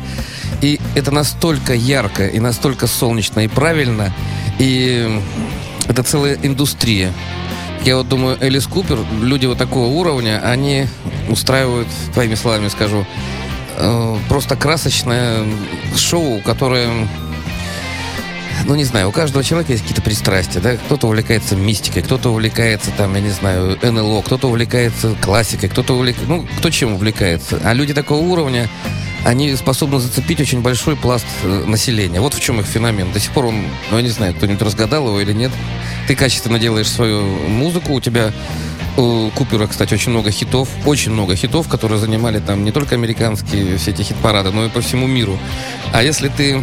И 0.61 0.79
это 0.95 1.11
настолько 1.11 1.75
ярко, 1.75 2.27
и 2.27 2.39
настолько 2.39 2.87
солнечно, 2.87 3.41
и 3.41 3.49
правильно, 3.49 4.13
и 4.59 5.21
это 5.91 6.03
целая 6.05 6.39
индустрия. 6.43 7.13
Я 7.85 7.97
вот 7.97 8.09
думаю, 8.09 8.37
Элис 8.41 8.67
Купер, 8.67 8.99
люди 9.21 9.47
вот 9.47 9.59
такого 9.59 9.87
уровня, 9.87 10.41
они 10.45 10.87
устраивают, 11.29 11.89
твоими 12.13 12.35
словами 12.35 12.69
скажу, 12.69 13.05
э, 13.77 14.17
просто 14.29 14.55
красочное 14.55 15.45
шоу, 15.97 16.41
которое 16.45 17.09
ну, 18.67 18.75
не 18.75 18.85
знаю, 18.85 19.09
у 19.09 19.13
каждого 19.13 19.43
человека 19.43 19.73
есть 19.73 19.83
какие-то 19.83 20.03
пристрастия, 20.03 20.61
да, 20.61 20.77
кто-то 20.77 21.07
увлекается 21.07 21.57
мистикой, 21.57 22.03
кто-то 22.03 22.29
увлекается, 22.31 22.91
там, 22.91 23.15
я 23.15 23.21
не 23.23 23.31
знаю, 23.31 23.79
НЛО, 23.83 24.23
кто-то 24.23 24.49
увлекается 24.49 25.17
классикой, 25.21 25.71
кто-то 25.71 25.95
увлекается, 25.95 26.31
ну, 26.31 26.47
кто 26.59 26.71
чем 26.71 26.93
увлекается. 26.93 27.59
А 27.65 27.73
люди 27.73 27.95
такого 27.95 28.21
уровня, 28.21 28.69
они 29.25 29.55
способны 29.55 29.99
зацепить 29.99 30.41
очень 30.41 30.63
большой 30.63 30.97
пласт 30.97 31.27
э, 31.43 31.65
населения. 31.67 32.21
Вот 32.21 32.35
в 32.35 32.41
чем 32.41 32.61
их 32.61 32.67
феномен. 32.67 33.13
До 33.13 33.21
сих 33.21 33.33
пор 33.33 33.47
он, 33.47 33.63
ну, 33.91 33.97
я 33.97 34.03
не 34.03 34.09
знаю, 34.09 34.35
кто-нибудь 34.35 34.63
разгадал 34.63 35.09
его 35.09 35.21
или 35.21 35.33
нет. 35.33 35.53
Ты 36.07 36.15
качественно 36.15 36.59
делаешь 36.59 36.89
свою 36.89 37.23
музыку, 37.49 37.93
у 37.95 38.01
тебя 38.01 38.33
у 38.97 39.31
Купера, 39.31 39.67
кстати, 39.67 39.95
очень 39.95 40.11
много 40.11 40.31
хитов, 40.31 40.69
очень 40.85 41.13
много 41.13 41.37
хитов, 41.37 41.69
которые 41.69 41.99
занимали 41.99 42.41
там 42.41 42.65
не 42.65 42.73
только 42.73 42.95
американские 42.95 43.77
все 43.77 43.93
эти 43.93 44.03
хит-парады, 44.03 44.51
но 44.51 44.67
и 44.67 44.69
по 44.69 44.81
всему 44.81 45.07
миру. 45.07 45.39
А 45.93 46.03
если 46.03 46.29
ты 46.29 46.63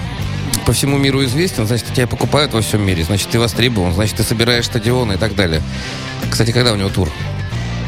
по 0.65 0.73
всему 0.73 0.97
миру 0.97 1.23
известен, 1.23 1.65
значит, 1.65 1.87
тебя 1.93 2.07
покупают 2.07 2.53
во 2.53 2.61
всем 2.61 2.85
мире, 2.85 3.03
значит, 3.03 3.29
ты 3.29 3.39
востребован, 3.39 3.93
значит, 3.93 4.17
ты 4.17 4.23
собираешь 4.23 4.65
стадионы 4.65 5.13
и 5.13 5.17
так 5.17 5.35
далее. 5.35 5.61
Кстати, 6.29 6.51
когда 6.51 6.73
у 6.73 6.75
него 6.75 6.89
тур? 6.89 7.09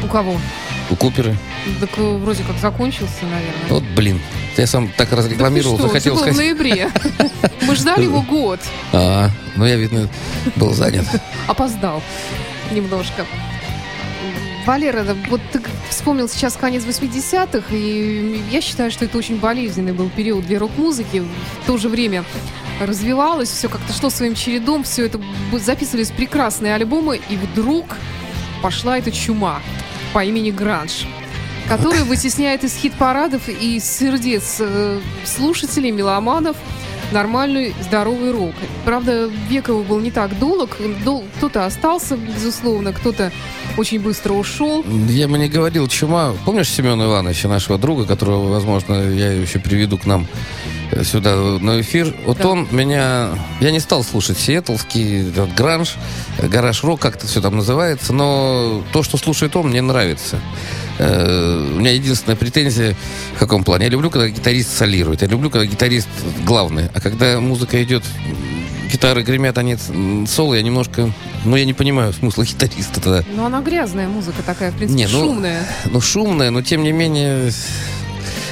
У 0.02 0.06
кого? 0.06 0.40
У 0.88 0.96
Купера? 0.96 1.36
Так 1.78 1.90
э, 1.98 2.02
вроде 2.02 2.42
как 2.42 2.56
закончился, 2.58 3.22
наверное. 3.22 3.68
Вот, 3.68 3.84
блин, 3.94 4.20
я 4.56 4.66
сам 4.66 4.88
так 4.96 5.12
разрекламировал, 5.12 5.76
Да 5.76 5.84
захотел 5.84 6.14
было 6.14 6.22
в 6.22 6.26
сказать. 6.26 6.44
ноябре. 6.44 6.90
Мы 7.62 7.74
ждали 7.76 8.04
его 8.04 8.22
год. 8.22 8.60
А, 8.92 9.30
ну 9.56 9.64
я, 9.64 9.76
видно, 9.76 10.08
был 10.56 10.72
занят. 10.72 11.06
Опоздал 11.46 12.02
немножко. 12.72 13.26
Валера, 14.66 15.04
вот 15.30 15.40
ты 15.52 15.60
вспомнил 15.88 16.28
сейчас 16.28 16.54
конец 16.56 16.84
80-х, 16.84 17.74
и 17.74 18.42
я 18.50 18.60
считаю, 18.60 18.90
что 18.90 19.06
это 19.06 19.16
очень 19.16 19.38
болезненный 19.38 19.92
был 19.92 20.10
период 20.10 20.46
для 20.46 20.58
рок-музыки. 20.58 21.22
В 21.62 21.66
то 21.66 21.78
же 21.78 21.88
время 21.88 22.24
развивалось, 22.80 23.48
все 23.48 23.68
как-то 23.68 23.92
шло 23.92 24.10
своим 24.10 24.34
чередом, 24.34 24.84
все 24.84 25.06
это 25.06 25.20
записывались 25.58 26.10
прекрасные 26.10 26.74
альбомы, 26.74 27.20
и 27.30 27.36
вдруг 27.36 27.96
пошла 28.62 28.98
эта 28.98 29.10
чума 29.10 29.60
по 30.12 30.22
имени 30.24 30.50
Гранж, 30.50 31.06
которая 31.70 32.02
вытесняет 32.02 32.64
из 32.64 32.74
хит-парадов 32.74 33.48
и 33.48 33.76
из 33.76 33.84
сердец 33.84 34.56
э, 34.58 35.00
слушателей, 35.24 35.92
меломанов 35.92 36.56
нормальный, 37.12 37.74
здоровый 37.80 38.30
рок. 38.32 38.54
Правда, 38.84 39.28
его 39.50 39.82
был 39.82 39.98
не 40.00 40.10
так 40.10 40.36
долг. 40.38 40.76
Дол- 41.04 41.24
Кто-то 41.38 41.64
остался, 41.66 42.16
безусловно, 42.16 42.92
кто-то 42.92 43.32
очень 43.76 44.00
быстро 44.00 44.32
ушел. 44.34 44.84
Я 45.08 45.26
бы 45.28 45.36
не 45.38 45.48
говорил 45.48 45.86
чума. 45.88 46.34
Помнишь 46.44 46.68
Семена 46.68 47.04
Ивановича, 47.06 47.48
нашего 47.48 47.78
друга, 47.78 48.04
которого, 48.04 48.48
возможно, 48.48 48.94
я 49.10 49.32
еще 49.32 49.58
приведу 49.60 49.96
к 49.98 50.06
нам 50.06 50.26
э, 50.92 51.02
сюда 51.04 51.36
на 51.36 51.80
эфир? 51.80 52.12
Вот 52.26 52.38
Да. 52.38 52.48
он 52.48 52.68
меня... 52.72 53.30
Я 53.60 53.70
не 53.70 53.80
стал 53.80 54.02
слушать 54.04 54.38
сиэтлский 54.38 55.30
этот 55.30 55.54
гранж, 55.54 55.94
гараж-рок, 56.40 57.00
как 57.00 57.16
это 57.16 57.26
все 57.28 57.40
там 57.40 57.56
называется, 57.56 58.12
но 58.12 58.82
то, 58.92 59.02
что 59.04 59.16
слушает 59.18 59.54
он, 59.56 59.68
мне 59.70 59.82
нравится. 59.82 60.40
Э, 61.02 61.72
У 61.76 61.78
меня 61.80 61.92
единственная 61.92 62.36
претензия 62.36 62.94
в 63.34 63.38
каком 63.38 63.64
плане? 63.64 63.86
Я 63.86 63.90
люблю, 63.90 64.10
когда 64.10 64.28
гитарист 64.28 64.76
солирует. 64.76 65.22
Я 65.22 65.28
люблю, 65.28 65.48
когда 65.48 65.64
гитарист 65.64 66.08
главный. 66.44 66.88
А 66.92 67.00
когда 67.00 67.40
музыка 67.40 67.82
идет, 67.82 68.04
гитары 68.92 69.22
гремят, 69.22 69.56
а 69.56 69.62
нет 69.62 69.80
соло, 70.28 70.54
я 70.54 70.62
немножко... 70.62 71.10
Ну, 71.44 71.56
я 71.56 71.64
не 71.64 71.72
понимаю 71.72 72.12
смысла 72.12 72.44
гитариста 72.50 73.00
тогда. 73.00 73.24
Но 73.34 73.46
она 73.46 73.62
грязная 73.62 74.08
музыка 74.08 74.42
такая, 74.44 74.72
в 74.72 74.76
принципе, 74.76 74.98
Не, 75.02 75.08
ну, 75.08 75.24
шумная. 75.24 75.62
Ну, 75.86 76.00
шумная, 76.02 76.50
но 76.50 76.60
тем 76.60 76.82
не 76.82 76.92
менее, 76.92 77.50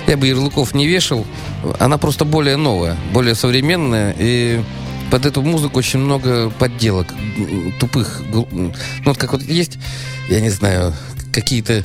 я 0.07 0.17
бы 0.17 0.27
ярлыков 0.27 0.75
не 0.75 0.87
вешал. 0.87 1.27
Она 1.79 1.99
просто 1.99 2.25
более 2.25 2.57
новая, 2.57 2.97
более 3.13 3.35
современная, 3.35 4.15
и 4.19 4.63
под 5.11 5.27
эту 5.27 5.43
музыку 5.43 5.81
очень 5.81 5.99
много 5.99 6.49
подделок, 6.59 7.15
тупых. 7.79 8.23
Ну, 8.33 8.73
вот 9.05 9.19
как 9.19 9.33
вот 9.33 9.43
есть, 9.43 9.79
я 10.31 10.41
не 10.41 10.51
знаю, 10.51 10.95
какие-то 11.33 11.85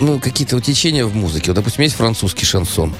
ну, 0.00 0.18
какие-то 0.20 0.56
утечения 0.56 1.04
в 1.04 1.14
музыке. 1.14 1.50
Вот, 1.50 1.56
допустим, 1.56 1.82
есть 1.82 1.96
французский 1.96 2.44
шансон. 2.44 2.92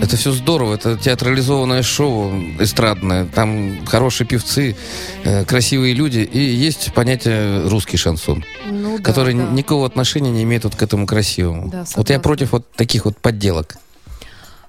Это 0.00 0.16
все 0.16 0.32
здорово, 0.32 0.74
это 0.74 0.96
театрализованное 0.96 1.82
шоу 1.82 2.32
эстрадное, 2.58 3.26
там 3.26 3.86
хорошие 3.86 4.26
певцы, 4.26 4.76
э, 5.22 5.44
красивые 5.44 5.94
люди, 5.94 6.18
и 6.18 6.38
есть 6.38 6.92
понятие 6.94 7.68
русский 7.68 7.96
шансон 7.96 8.44
Ну, 8.68 8.98
да, 8.98 9.04
который 9.04 9.34
да. 9.34 9.44
никакого 9.50 9.86
отношения 9.86 10.30
не 10.30 10.42
имеет 10.42 10.64
вот 10.64 10.74
к 10.74 10.82
этому 10.82 11.06
красивому. 11.06 11.68
Да, 11.70 11.84
вот 11.94 12.10
я 12.10 12.18
против 12.18 12.52
вот 12.52 12.70
таких 12.72 13.04
вот 13.04 13.16
подделок. 13.18 13.76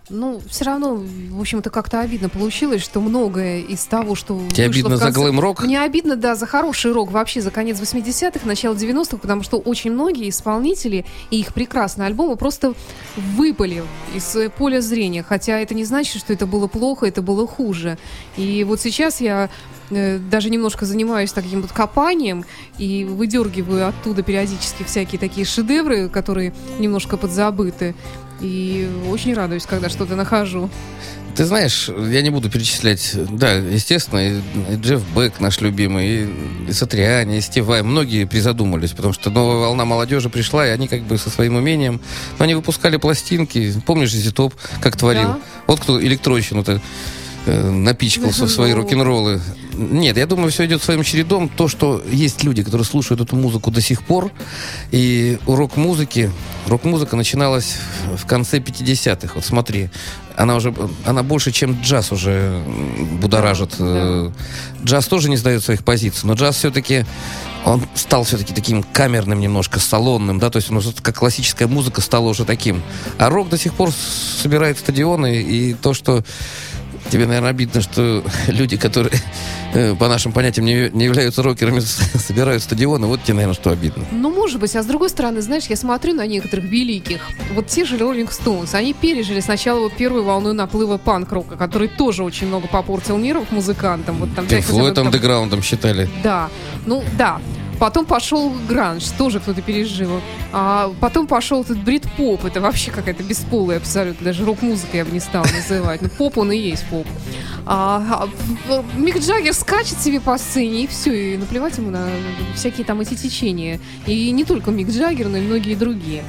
Ну, 0.10 0.40
все 0.48 0.66
равно, 0.66 1.02
в 1.32 1.40
общем-то, 1.40 1.72
как-то 1.72 2.00
обидно 2.02 2.30
получилось, 2.30 2.84
что 2.84 3.02
многое 3.02 3.62
из 3.62 3.84
того, 3.86 4.14
что 4.14 4.40
Тебе 4.54 4.66
обидно 4.66 4.96
в 4.96 4.98
за 5.00 5.06
конце- 5.06 5.20
глэм-рок? 5.20 5.64
Мне 5.64 5.82
обидно, 5.82 6.16
да, 6.16 6.36
за 6.36 6.46
хороший 6.46 6.92
рок 6.92 7.12
вообще 7.12 7.42
за 7.42 7.50
конец 7.50 7.80
80-х, 7.80 8.46
начало 8.46 8.76
90-х, 8.76 9.18
потому 9.18 9.42
что 9.42 9.58
очень 9.58 9.92
многие 9.92 10.30
исполнители 10.30 11.06
и 11.32 11.40
их 11.40 11.56
прекрасные 11.56 12.06
альбомы 12.06 12.36
просто 12.36 12.76
выпали 13.18 13.84
из 14.14 14.36
э, 14.36 14.50
поля 14.50 14.80
зрения. 14.80 15.24
Хотя 15.24 15.60
это 15.60 15.74
не 15.74 15.86
значит, 15.86 16.20
что 16.20 16.34
это 16.34 16.46
было 16.46 16.68
плохо, 16.68 17.08
это 17.08 17.24
было 17.24 17.48
хуже. 17.48 17.98
И 18.38 18.64
вот 18.64 18.80
сейчас 18.82 19.22
я 19.22 19.50
э, 19.90 20.20
даже 20.20 20.52
немножко 20.52 20.86
занимаюсь 20.86 21.32
таким 21.34 21.64
вот 21.64 21.72
копанием 21.72 22.46
и 22.78 23.06
выдергиваю 23.06 23.88
оттуда 23.88 24.22
периодически 24.22 24.84
всякие 24.84 25.18
такие 25.20 25.48
шедевры, 25.48 26.10
которые 26.10 26.54
немножко 26.78 27.18
подзабыты. 27.18 27.96
И 28.42 28.90
очень 29.10 29.34
радуюсь, 29.34 29.66
когда 29.66 29.90
что-то 29.90 30.16
нахожу. 30.16 30.70
Ты 31.36 31.44
знаешь, 31.44 31.90
я 31.90 32.22
не 32.22 32.30
буду 32.30 32.50
перечислять, 32.50 33.12
да, 33.30 33.56
естественно, 33.56 34.20
и, 34.20 34.40
и 34.74 34.78
Джефф 34.78 35.02
Бек 35.14 35.42
наш 35.42 35.60
любимый, 35.60 36.08
и, 36.08 36.70
и 36.70 36.72
Сатриани, 36.72 37.38
и 37.38 37.42
Стив 37.42 37.66
Vai, 37.66 37.84
многие 37.84 38.24
призадумались, 38.26 38.92
потому 38.92 39.14
что 39.14 39.30
новая 39.30 39.58
волна 39.58 39.84
молодежи 39.84 40.30
пришла, 40.30 40.66
и 40.66 40.70
они 40.70 40.88
как 40.88 41.02
бы 41.02 41.18
со 41.18 41.30
своим 41.30 41.58
умением, 41.58 42.00
ну, 42.40 42.46
они 42.46 42.56
выпускали 42.56 42.96
пластинки, 42.96 43.74
помнишь, 43.86 44.12
Зитоп, 44.12 44.54
как 44.80 44.96
творил? 44.96 45.28
Да. 45.28 45.40
Вот 45.68 45.82
кто 45.82 46.02
электронщину-то 46.02 46.74
э, 46.74 46.80
напичкался 47.52 48.46
в 48.46 48.50
свои 48.50 48.72
Ну. 48.72 48.78
рок-н-роллы. 48.82 49.42
Нет, 49.74 50.18
я 50.18 50.26
думаю, 50.26 50.52
все 50.52 50.66
идет 50.66 50.82
своим 50.82 51.04
чередом. 51.04 51.50
То, 51.50 51.68
что 51.68 52.02
есть 52.10 52.44
люди, 52.44 52.64
которые 52.64 52.86
слушают 52.86 53.22
эту 53.22 53.36
музыку 53.36 53.72
до 53.72 53.82
сих 53.82 54.04
пор, 54.04 54.32
и 54.92 55.38
у 55.46 55.56
рок-музыки, 55.56 56.32
рок-музыка 56.68 57.16
начиналась 57.16 57.76
в 58.18 58.26
конце 58.26 58.60
50-х. 58.60 59.34
Вот 59.36 59.44
смотри, 59.44 59.90
она 60.38 60.56
уже, 60.56 60.74
она 61.06 61.24
больше, 61.24 61.52
чем 61.52 61.80
джаз 61.82 62.12
уже 62.12 62.62
будоражит. 63.20 63.76
Э, 63.80 64.32
Джаз 64.84 65.08
тоже 65.08 65.30
не 65.30 65.38
сдает 65.38 65.64
своих 65.64 65.84
позиций, 65.84 66.22
но 66.28 66.34
джаз 66.34 66.58
все-таки 66.58 67.06
он 67.66 67.82
стал 67.96 68.24
все-таки 68.24 68.54
таким 68.54 68.84
камерным 68.84 69.40
немножко, 69.40 69.80
салонным, 69.80 70.38
да, 70.40 70.50
то 70.50 70.58
есть 70.58 70.70
он 70.70 70.78
уже 70.78 70.92
как 71.02 71.16
классическая 71.18 71.68
музыка 71.68 72.02
стала 72.02 72.30
уже 72.30 72.46
таким. 72.46 72.84
А 73.18 73.30
рок 73.30 73.50
до 73.50 73.58
сих 73.58 73.74
пор 73.74 73.92
собирает 73.92 74.78
стадионы, 74.78 75.42
и 75.42 75.74
то, 75.74 75.94
что 75.94 76.24
тебе, 77.10 77.26
наверное, 77.26 77.50
обидно, 77.52 77.82
что 77.82 78.24
люди, 78.48 78.78
которые 78.78 79.14
э, 79.74 79.96
по 79.96 80.08
нашим 80.08 80.32
понятиям 80.32 80.66
не, 80.66 80.90
не 80.92 81.06
являются 81.06 81.44
рокерами, 81.44 81.80
собирают 82.18 82.64
стадионы, 82.64 83.08
вот 83.08 83.24
тебе, 83.24 83.36
наверное, 83.36 83.56
что 83.56 83.72
обидно. 83.72 84.06
Ну, 84.12 84.30
может 84.32 84.60
быть, 84.60 84.76
а 84.76 84.84
с 84.84 84.86
другой 84.86 85.10
стороны, 85.10 85.42
знаешь, 85.42 85.66
я 85.66 85.76
смотрю 85.76 86.14
на 86.14 86.26
некоторых 86.26 86.66
великих. 86.66 87.22
Вот 87.54 87.68
те 87.68 87.86
же 87.86 87.98
Роллинг 87.98 88.32
Стоунс, 88.32 88.74
они 88.74 88.94
пережили 88.94 89.40
сначала 89.40 89.80
вот 89.80 89.94
первую 89.94 90.24
волну 90.24 90.54
наплыва 90.54 90.98
панк-рока, 90.98 91.56
который 91.58 91.88
тоже 91.88 92.24
очень 92.24 92.48
много 92.48 92.68
попортил 92.68 93.18
нервов 93.18 93.52
музыкантам. 93.52 94.18
Вот 94.18 94.34
там 94.36 94.48
Пинк 94.48 94.66
Флойд 94.66 94.96
там- 94.96 95.08
андеграундом 95.08 95.62
считали. 95.62 96.10
Да, 96.24 96.50
ну 96.86 97.04
да. 97.18 97.40
Потом 97.80 98.06
пошел 98.06 98.54
гранж, 98.70 99.04
тоже 99.18 99.40
кто-то 99.40 99.62
пережил. 99.62 100.22
А 100.54 100.94
потом 101.02 101.28
пошел 101.28 101.62
этот 101.62 101.78
брит-поп. 101.84 102.46
Это 102.46 102.62
вообще 102.62 102.92
какая-то 102.92 103.24
бесполая 103.24 103.78
абсолютно. 103.78 104.26
Даже 104.26 104.46
рок-музыка 104.46 104.98
я 104.98 105.06
бы 105.06 105.12
не 105.12 105.20
стала 105.20 105.46
называть. 105.56 106.02
Ну, 106.02 106.10
поп 106.10 106.38
он 106.38 106.52
и 106.52 106.58
есть 106.58 106.86
поп. 106.86 107.06
А, 107.66 108.28
а, 108.70 108.84
Мик 108.98 109.18
Джаггер 109.20 109.54
скачет 109.54 110.00
себе 110.00 110.22
по 110.22 110.38
сцене, 110.38 110.84
и 110.84 110.88
все. 110.88 111.34
И 111.34 111.38
наплевать 111.38 111.78
ему 111.78 111.90
на 111.90 112.08
всякие 112.56 112.86
там 112.86 113.02
эти 113.02 113.16
течения. 113.16 113.80
И 114.08 114.32
не 114.32 114.44
только 114.46 114.72
Мик 114.72 114.90
Джаггер, 114.90 115.28
но 115.28 115.38
и 115.38 115.42
многие 115.42 115.76
другие. 115.76 116.24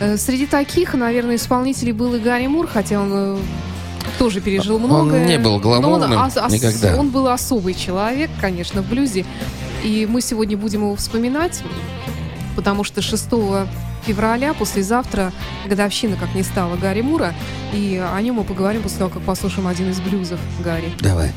Э, 0.00 0.16
Среди 0.18 0.46
таких, 0.46 0.92
наверное, 0.94 1.36
исполнителей 1.36 1.92
был 1.92 2.14
и 2.14 2.18
Гарри 2.18 2.48
Мур, 2.48 2.66
хотя 2.66 3.00
он 3.00 3.10
э, 3.12 3.38
тоже 4.18 4.40
пережил 4.42 4.76
Он 4.76 4.82
многое. 4.82 5.24
не 5.26 5.38
был 5.38 5.52
Но 5.52 5.56
он 5.56 5.80
гламурным 5.80 6.20
ос- 6.20 6.52
никогда. 6.52 6.96
Он 6.96 7.08
был 7.10 7.28
особый 7.28 7.72
человек, 7.74 8.30
конечно, 8.40 8.82
в 8.82 8.88
блюзе. 8.88 9.24
И 9.86 10.04
мы 10.04 10.20
сегодня 10.20 10.56
будем 10.56 10.80
его 10.80 10.96
вспоминать, 10.96 11.62
потому 12.56 12.82
что 12.82 13.00
6 13.00 13.24
февраля, 14.04 14.52
послезавтра, 14.52 15.32
годовщина, 15.64 16.16
как 16.16 16.34
не 16.34 16.42
стало, 16.42 16.74
Гарри 16.76 17.02
Мура. 17.02 17.32
И 17.72 17.96
о 17.96 18.20
нем 18.20 18.34
мы 18.34 18.42
поговорим 18.42 18.82
после 18.82 18.98
того, 18.98 19.10
как 19.10 19.22
послушаем 19.22 19.68
один 19.68 19.88
из 19.90 20.00
блюзов 20.00 20.40
Гарри. 20.64 20.92
Давай. 20.98 21.30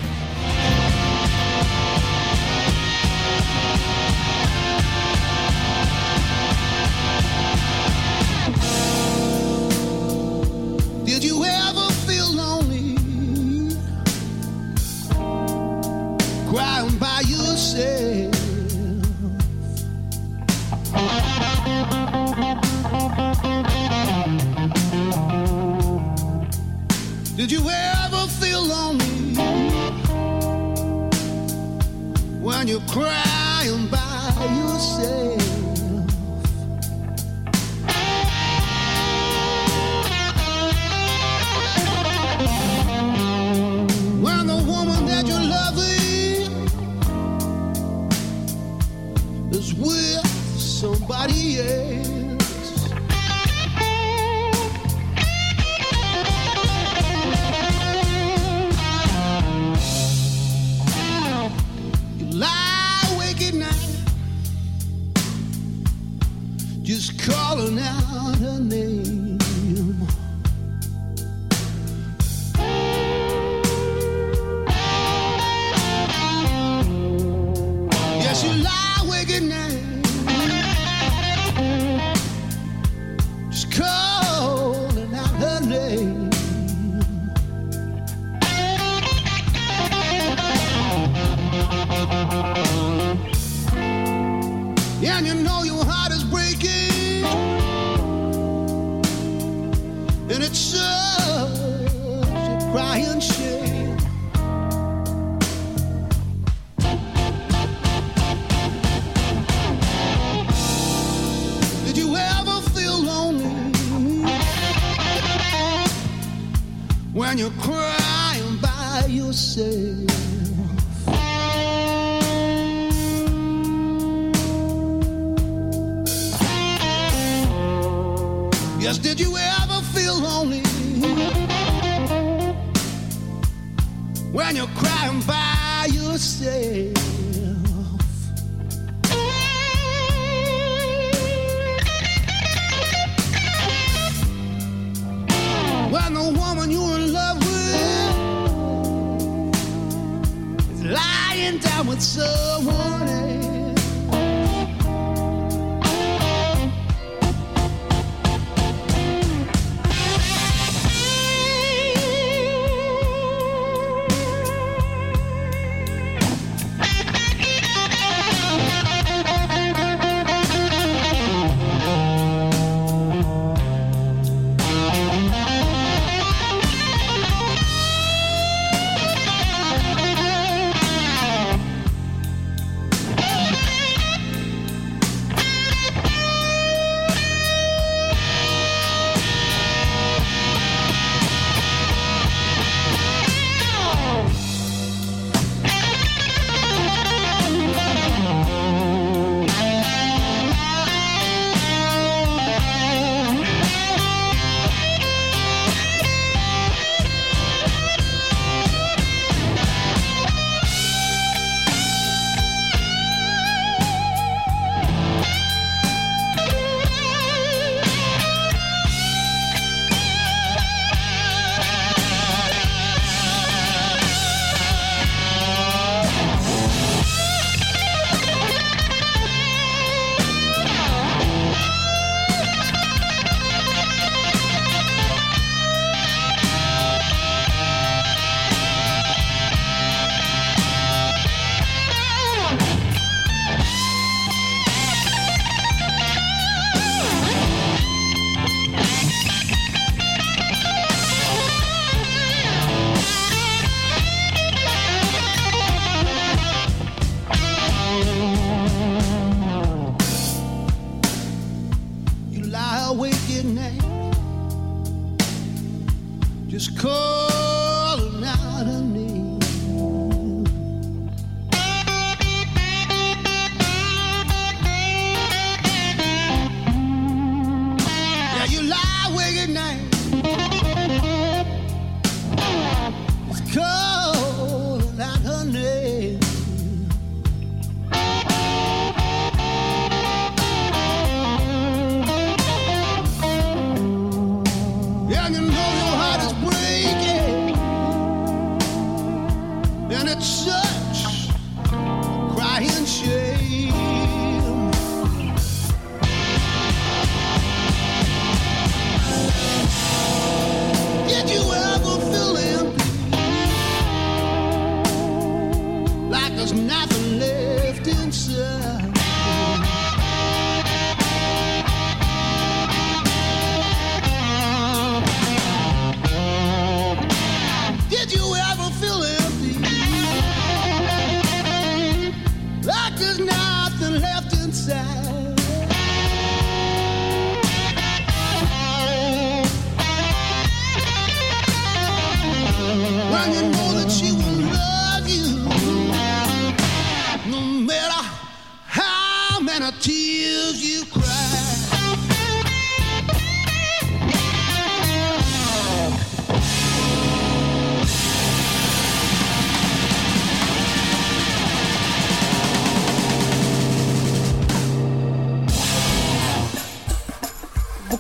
Yes, 78.30 78.44
you 78.44 78.52
lie 78.62 78.98
awake 79.02 79.32
at 79.32 79.42
night. 79.42 79.99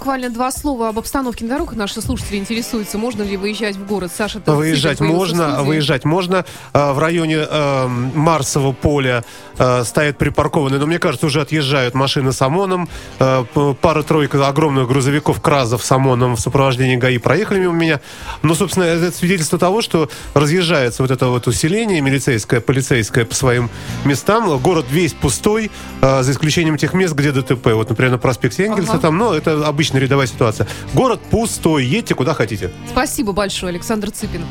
Буквально 0.10 0.32
два 0.32 0.52
слова 0.52 0.90
об 0.90 0.98
обстановке 0.98 1.46
на 1.46 1.52
дорогах. 1.52 1.76
Наши 1.76 2.02
слушатели 2.02 2.38
интересуются, 2.38 2.98
можно 2.98 3.22
ли 3.22 3.38
выезжать 3.38 3.76
в 3.76 3.86
город. 3.86 4.12
Саша, 4.12 4.40
ты 4.40 4.52
Выезжать 4.52 5.00
можно, 5.02 5.62
выезжать 5.62 6.04
можно. 6.04 6.46
А, 6.74 6.94
В 6.94 6.98
районе 6.98 7.46
э, 7.48 7.88
Марсового 8.16 8.72
поля 8.72 9.24
э, 9.60 9.84
стоят 9.84 10.18
припаркованные, 10.18 10.80
но 10.80 10.88
мне 10.88 10.98
кажется, 10.98 11.28
уже 11.28 11.42
отъезжают 11.42 11.94
машины 11.94 12.32
с 12.32 12.42
ОМОНом. 12.42 12.90
Э, 13.20 13.46
Пара-тройка 13.82 14.48
огромных 14.48 14.88
грузовиков 14.88 15.40
КРАЗов 15.42 15.86
с 15.86 15.92
ОМОНом 15.92 16.38
в 16.38 16.40
сопровождении 16.40 16.96
ГАИ 16.96 17.20
проехали 17.20 17.60
мимо 17.60 17.74
меня. 17.74 18.02
Но, 18.42 18.56
собственно, 18.56 18.86
это 18.86 19.16
свидетельство 19.16 19.60
того, 19.60 19.84
что 19.84 20.10
разъезжается 20.34 21.04
вот 21.04 21.12
это 21.12 21.28
вот 21.28 21.46
усиление 21.46 22.02
милицейское, 22.02 22.62
полицейское 22.62 23.26
по 23.26 23.36
своим 23.36 23.70
местам. 24.06 24.58
Город 24.58 24.88
весь 24.90 25.14
пустой, 25.14 25.70
э, 26.02 26.24
за 26.24 26.32
исключением 26.32 26.78
тех 26.78 26.96
мест, 26.96 27.14
где 27.14 27.32
ДТП. 27.32 27.74
Вот, 27.74 27.90
например, 27.90 28.14
на 28.14 28.18
проспекте 28.18 28.66
Энгельса 28.66 28.94
Ага. 28.94 29.02
там, 29.02 29.18
но 29.20 29.36
это 29.36 29.68
обычная 29.68 29.99
рядовая 30.00 30.28
ситуация. 30.28 30.68
Город 30.94 31.22
пустой, 31.30 31.86
едьте 31.86 32.16
куда 32.16 32.34
хотите. 32.34 32.72
Спасибо 32.90 33.34
большое, 33.34 33.72
Александр 33.72 34.12
Цыпин. 34.12 34.44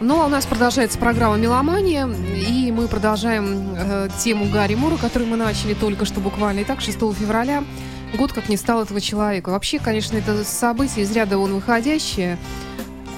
Ну, 0.00 0.22
а 0.22 0.26
у 0.26 0.28
нас 0.30 0.46
продолжается 0.46 0.98
программа 0.98 1.36
«Меломания», 1.36 2.06
и 2.06 2.72
мы 2.72 2.88
продолжаем 2.88 3.74
э, 3.76 4.08
тему 4.18 4.46
Гарри 4.46 4.74
Мура, 4.74 4.96
которую 4.96 5.28
мы 5.28 5.36
начали 5.36 5.74
только 5.74 6.06
что 6.06 6.20
буквально. 6.20 6.62
Итак, 6.62 6.80
6 6.80 6.98
февраля, 6.98 7.62
год 8.16 8.32
как 8.32 8.48
не 8.48 8.56
стал 8.56 8.82
этого 8.82 8.98
человека. 8.98 9.50
Вообще, 9.50 9.78
конечно, 9.78 10.16
это 10.16 10.42
событие 10.42 11.04
из 11.04 11.12
ряда 11.12 11.36
вон 11.36 11.52
выходящее, 11.52 12.38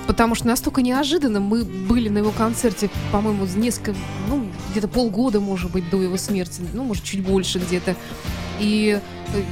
потому 0.08 0.34
что 0.34 0.48
настолько 0.48 0.82
неожиданно 0.82 1.38
мы 1.38 1.62
были 1.64 2.08
на 2.08 2.18
его 2.18 2.32
концерте, 2.32 2.90
по-моему, 3.12 3.46
несколько, 3.54 3.94
ну, 4.28 4.46
где-то 4.72 4.88
полгода, 4.88 5.38
может 5.38 5.70
быть, 5.70 5.88
до 5.88 6.02
его 6.02 6.16
смерти, 6.16 6.62
ну, 6.72 6.82
может, 6.82 7.04
чуть 7.04 7.22
больше 7.22 7.60
где-то. 7.60 7.94
И 8.60 9.00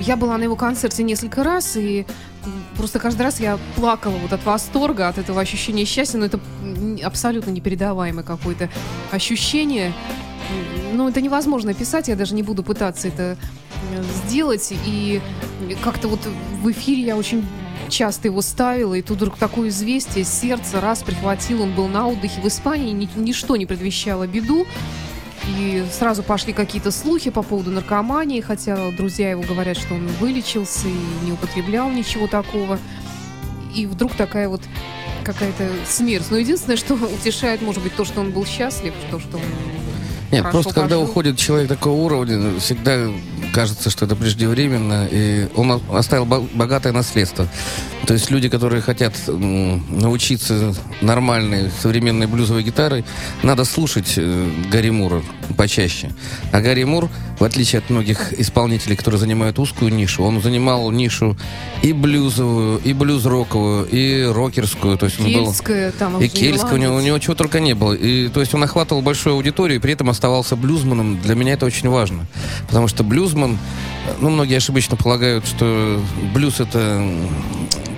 я 0.00 0.16
была 0.16 0.36
на 0.38 0.44
его 0.44 0.56
концерте 0.56 1.02
несколько 1.02 1.42
раз, 1.42 1.76
и 1.76 2.06
просто 2.76 2.98
каждый 2.98 3.22
раз 3.22 3.40
я 3.40 3.58
плакала 3.76 4.16
вот 4.16 4.32
от 4.32 4.44
восторга, 4.44 5.08
от 5.08 5.18
этого 5.18 5.40
ощущения 5.40 5.84
счастья, 5.84 6.18
но 6.18 6.26
это 6.26 6.40
абсолютно 7.02 7.50
непередаваемое 7.50 8.24
какое-то 8.24 8.68
ощущение. 9.10 9.92
Ну, 10.92 11.08
это 11.08 11.20
невозможно 11.20 11.70
описать, 11.70 12.08
я 12.08 12.16
даже 12.16 12.34
не 12.34 12.42
буду 12.42 12.62
пытаться 12.62 13.08
это 13.08 13.36
э, 13.92 14.02
сделать. 14.26 14.72
И 14.86 15.20
как-то 15.82 16.08
вот 16.08 16.20
в 16.60 16.70
эфире 16.72 17.02
я 17.02 17.16
очень 17.16 17.46
часто 17.88 18.28
его 18.28 18.42
ставила, 18.42 18.94
и 18.94 19.02
тут 19.02 19.16
вдруг 19.18 19.36
такое 19.36 19.68
известие, 19.68 20.24
сердце 20.24 20.80
раз 20.80 21.02
прихватил, 21.02 21.62
он 21.62 21.72
был 21.74 21.88
на 21.88 22.08
отдыхе 22.08 22.40
в 22.40 22.46
Испании, 22.46 22.92
ни- 22.92 23.08
ничто 23.16 23.56
не 23.56 23.66
предвещало 23.66 24.26
беду. 24.26 24.66
И 25.48 25.84
сразу 25.90 26.22
пошли 26.22 26.52
какие-то 26.52 26.90
слухи 26.90 27.30
по 27.30 27.42
поводу 27.42 27.70
наркомании, 27.70 28.40
хотя 28.40 28.90
друзья 28.92 29.30
его 29.30 29.42
говорят, 29.42 29.76
что 29.76 29.94
он 29.94 30.06
вылечился 30.20 30.88
и 30.88 31.24
не 31.24 31.32
употреблял 31.32 31.90
ничего 31.90 32.26
такого. 32.26 32.78
И 33.74 33.86
вдруг 33.86 34.14
такая 34.14 34.48
вот 34.48 34.60
какая-то 35.24 35.70
смерть. 35.86 36.26
Но 36.30 36.36
единственное, 36.36 36.76
что 36.76 36.94
утешает, 36.94 37.62
может 37.62 37.82
быть, 37.82 37.94
то, 37.94 38.04
что 38.04 38.20
он 38.20 38.32
был 38.32 38.44
счастлив, 38.44 38.92
то, 39.10 39.18
что 39.18 39.36
он 39.36 39.42
Нет, 40.30 40.50
просто 40.50 40.72
когда 40.72 40.96
пожил. 40.96 41.10
уходит 41.10 41.38
человек 41.38 41.68
такого 41.68 41.94
уровня, 41.94 42.58
всегда 42.60 43.08
кажется, 43.52 43.90
что 43.90 44.04
это 44.04 44.16
преждевременно, 44.16 45.08
и 45.10 45.48
он 45.56 45.80
оставил 45.92 46.24
бо- 46.24 46.46
богатое 46.54 46.92
наследство. 46.92 47.48
То 48.06 48.14
есть 48.14 48.30
люди, 48.30 48.48
которые 48.48 48.80
хотят 48.82 49.14
научиться 49.28 50.74
нормальной 51.00 51.70
современной 51.80 52.26
блюзовой 52.26 52.62
гитарой, 52.62 53.04
надо 53.42 53.64
слушать 53.64 54.14
э, 54.16 54.50
Гарри 54.70 54.90
Мура 54.90 55.22
почаще. 55.56 56.10
А 56.52 56.60
Гарри 56.60 56.84
Мур, 56.84 57.08
в 57.38 57.44
отличие 57.44 57.80
от 57.80 57.90
многих 57.90 58.32
исполнителей, 58.32 58.96
которые 58.96 59.18
занимают 59.18 59.58
узкую 59.58 59.92
нишу, 59.92 60.22
он 60.22 60.40
занимал 60.40 60.90
нишу 60.90 61.36
и 61.82 61.92
блюзовую, 61.92 62.78
и 62.78 62.92
блюз-роковую, 62.92 63.86
и 63.86 64.24
рокерскую. 64.24 64.96
То 64.96 65.06
есть 65.06 65.20
он 65.20 65.26
был... 65.26 65.44
кельтская, 65.46 65.92
там, 65.92 66.20
И 66.20 66.28
кельтского, 66.28 66.74
у 66.74 66.78
него, 66.78 66.96
у 66.96 67.00
него 67.00 67.18
чего 67.18 67.34
только 67.34 67.60
не 67.60 67.74
было. 67.74 67.92
И, 67.92 68.28
то 68.28 68.40
есть 68.40 68.54
он 68.54 68.62
охватывал 68.62 69.02
большую 69.02 69.34
аудиторию 69.34 69.78
и 69.78 69.80
при 69.80 69.92
этом 69.92 70.08
оставался 70.20 70.54
блюзманом. 70.54 71.18
Для 71.18 71.34
меня 71.34 71.54
это 71.54 71.64
очень 71.64 71.88
важно. 71.88 72.26
Потому 72.68 72.88
что 72.88 73.02
блюзман, 73.02 73.58
ну, 74.20 74.28
многие 74.28 74.58
ошибочно 74.58 74.94
полагают, 74.94 75.46
что 75.46 75.98
блюз 76.34 76.60
это 76.60 77.02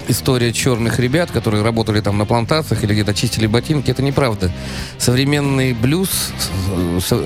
история 0.08 0.52
черных 0.52 0.98
ребят, 0.98 1.30
которые 1.30 1.62
работали 1.62 2.00
там 2.00 2.18
на 2.18 2.24
плантациях 2.24 2.85
или 2.85 2.92
где-то 2.92 3.14
чистили 3.14 3.46
ботинки. 3.46 3.90
Это 3.90 4.02
неправда. 4.02 4.52
Современный 4.98 5.72
блюз, 5.72 6.32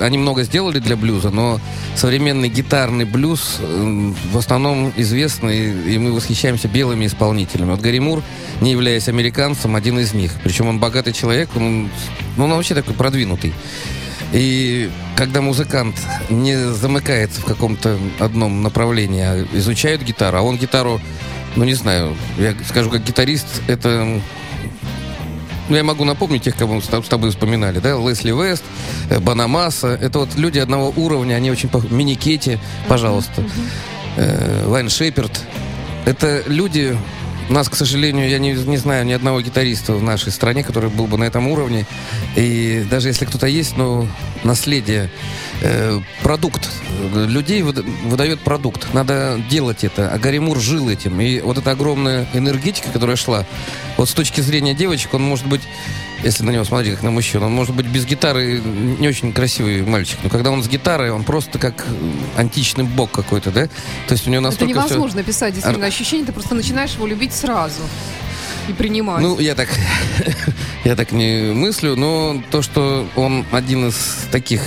они 0.01 0.19
много 0.19 0.45
сделали 0.45 0.79
для 0.79 0.97
блюза, 0.97 1.31
но 1.31 1.61
современный 1.95 2.49
гитарный 2.49 3.05
блюз 3.05 3.59
э, 3.61 4.13
в 4.33 4.39
основном 4.39 4.93
известный, 4.97 5.93
и 5.95 5.99
мы 5.99 6.13
восхищаемся 6.13 6.69
белыми 6.69 7.07
исполнителями. 7.07 7.71
Вот 7.71 7.81
Гарри 7.81 7.99
Мур, 7.99 8.23
не 8.61 8.73
являясь 8.73 9.09
американцем, 9.09 9.77
один 9.77 9.99
из 9.99 10.15
них. 10.15 10.33
Причем 10.43 10.69
он 10.69 10.79
богатый 10.79 11.13
человек, 11.13 11.51
он, 11.57 11.91
ну, 12.37 12.45
он 12.45 12.51
вообще 12.53 12.75
такой 12.75 12.95
продвинутый. 12.95 13.53
И 14.37 14.91
когда 15.17 15.41
музыкант 15.41 15.97
не 16.29 16.71
замыкается 16.75 17.41
в 17.41 17.47
каком-то 17.47 17.99
одном 18.19 18.63
направлении, 18.63 19.23
а 19.23 19.47
изучает 19.55 20.05
гитару, 20.05 20.37
а 20.37 20.43
он 20.43 20.59
гитару, 20.59 21.01
ну 21.57 21.65
не 21.65 21.73
знаю, 21.73 22.15
я 22.37 22.55
скажу 22.69 22.91
как 22.91 23.03
гитарист, 23.03 23.47
это 23.67 24.21
ну, 25.71 25.77
я 25.77 25.83
могу 25.83 26.05
напомнить 26.05 26.43
тех, 26.43 26.55
кого 26.55 26.75
мы 26.75 26.83
с 26.83 26.85
тоб- 26.85 27.07
с 27.07 27.09
тобой 27.09 27.31
вспоминали, 27.31 27.79
да, 27.79 27.97
Лесли 27.97 28.31
Вест, 28.31 28.63
э, 29.09 29.19
Банамаса, 29.21 29.89
это 29.89 30.19
вот 30.19 30.37
люди 30.37 30.59
одного 30.59 30.93
уровня, 30.95 31.35
они 31.35 31.51
очень 31.51 31.71
похожи. 31.71 31.93
Миникети, 31.95 32.59
пожалуйста, 32.89 33.43
э, 34.17 34.65
Лайн 34.67 34.91
Шеперд. 34.91 35.33
Это 36.05 36.43
люди, 36.47 36.97
у 37.49 37.53
нас, 37.53 37.69
к 37.69 37.77
сожалению, 37.77 38.29
я 38.29 38.39
не, 38.39 38.53
не 38.53 38.77
знаю 38.77 39.05
ни 39.07 39.13
одного 39.13 39.41
гитариста 39.41 39.95
в 39.95 40.03
нашей 40.03 40.33
стране, 40.33 40.65
который 40.65 40.91
был 40.91 41.07
бы 41.07 41.17
на 41.17 41.25
этом 41.25 41.47
уровне. 41.49 41.87
И 42.35 42.85
даже 42.91 43.09
если 43.09 43.25
кто-то 43.25 43.47
есть, 43.47 43.77
но 43.77 44.09
наследие, 44.43 45.11
э, 45.63 46.01
продукт. 46.23 46.69
Людей 47.15 47.63
выда- 47.63 47.85
выдает 48.05 48.41
продукт. 48.41 48.93
Надо 48.93 49.41
делать 49.49 49.85
это. 49.85 50.11
А 50.11 50.19
Гарри 50.19 50.41
жил 50.59 50.89
этим. 50.89 51.21
И 51.21 51.41
вот 51.41 51.59
эта 51.59 51.71
огромная 51.71 52.27
энергетика, 52.35 52.91
которая 52.91 53.17
шла, 53.17 53.47
вот 53.97 54.09
с 54.09 54.13
точки 54.13 54.41
зрения 54.41 54.75
девочек, 54.75 55.15
он 55.15 55.23
может 55.23 55.47
быть, 55.47 55.63
если 56.23 56.45
на 56.45 56.51
него 56.51 56.65
смотреть 56.65 56.95
как 56.95 57.03
на 57.03 57.11
мужчину, 57.11 57.47
он 57.47 57.53
может 57.53 57.75
быть 57.75 57.87
без 57.87 58.05
гитары 58.05 58.61
не 58.61 59.09
очень 59.09 59.33
красивый 59.33 59.83
мальчик. 59.83 60.19
Но 60.23 60.31
когда 60.31 60.51
он 60.51 60.63
с 60.63 60.69
гитарой, 60.69 61.11
он 61.11 61.25
просто 61.25 61.59
как 61.59 61.85
античный 62.37 62.85
бог 62.85 63.11
какой-то, 63.11 63.51
да? 63.51 63.67
То 64.07 64.13
есть 64.13 64.27
у 64.27 64.31
него 64.31 64.41
Это 64.41 64.51
настолько 64.51 64.73
всё- 64.81 64.89
невозможно 64.89 65.23
писать, 65.23 65.55
действительно, 65.55 65.87
ощущение, 65.87 66.27
ты 66.27 66.33
просто 66.33 66.55
начинаешь 66.55 66.93
его 66.93 67.07
любить 67.07 67.33
сразу 67.33 67.83
и 68.69 68.73
принимать. 68.73 69.21
Ну, 69.23 69.39
я 69.39 69.55
так, 69.55 69.69
я 70.85 70.97
так 70.97 71.13
не 71.13 71.53
мыслю, 71.53 71.97
но 71.97 72.43
то, 72.51 72.63
что 72.63 73.07
он 73.17 73.45
один 73.53 73.89
из 73.89 74.27
таких 74.33 74.63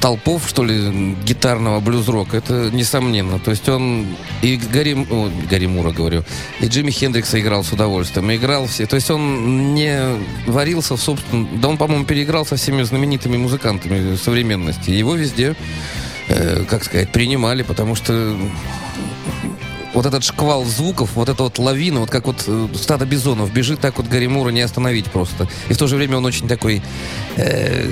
столпов, 0.00 0.48
что 0.48 0.64
ли, 0.64 1.14
гитарного 1.26 1.80
блюз-рока, 1.80 2.38
это 2.38 2.70
несомненно. 2.72 3.38
То 3.38 3.50
есть 3.50 3.68
он 3.68 4.06
и 4.40 4.56
Гарри, 4.56 5.06
о, 5.10 5.30
Гарри 5.50 5.66
Мура, 5.66 5.90
говорю, 5.90 6.24
и 6.60 6.68
Джимми 6.68 6.90
Хендрикса 6.90 7.38
играл 7.38 7.62
с 7.62 7.70
удовольствием, 7.70 8.34
играл 8.34 8.66
все. 8.66 8.86
То 8.86 8.96
есть 8.96 9.10
он 9.10 9.74
не 9.74 10.00
варился 10.46 10.96
в 10.96 11.02
собственном... 11.02 11.60
Да 11.60 11.68
он, 11.68 11.76
по-моему, 11.76 12.06
переиграл 12.06 12.46
со 12.46 12.56
всеми 12.56 12.82
знаменитыми 12.82 13.36
музыкантами 13.36 14.16
современности. 14.16 14.88
Его 14.88 15.16
везде, 15.16 15.54
э, 16.28 16.64
как 16.64 16.82
сказать, 16.84 17.12
принимали, 17.12 17.62
потому 17.62 17.94
что 17.94 18.34
вот 19.92 20.06
этот 20.06 20.24
шквал 20.24 20.64
звуков, 20.64 21.10
вот 21.14 21.28
эта 21.28 21.42
вот 21.42 21.58
лавина, 21.58 22.00
вот 22.00 22.10
как 22.10 22.26
вот 22.26 22.44
э, 22.46 22.68
стадо 22.74 23.04
бизонов 23.04 23.52
бежит, 23.52 23.80
так 23.80 23.98
вот 23.98 24.06
Гарри 24.08 24.28
Мура 24.28 24.48
не 24.48 24.62
остановить 24.62 25.10
просто. 25.10 25.46
И 25.68 25.74
в 25.74 25.76
то 25.76 25.86
же 25.86 25.96
время 25.96 26.16
он 26.16 26.24
очень 26.24 26.48
такой 26.48 26.80
э, 27.36 27.86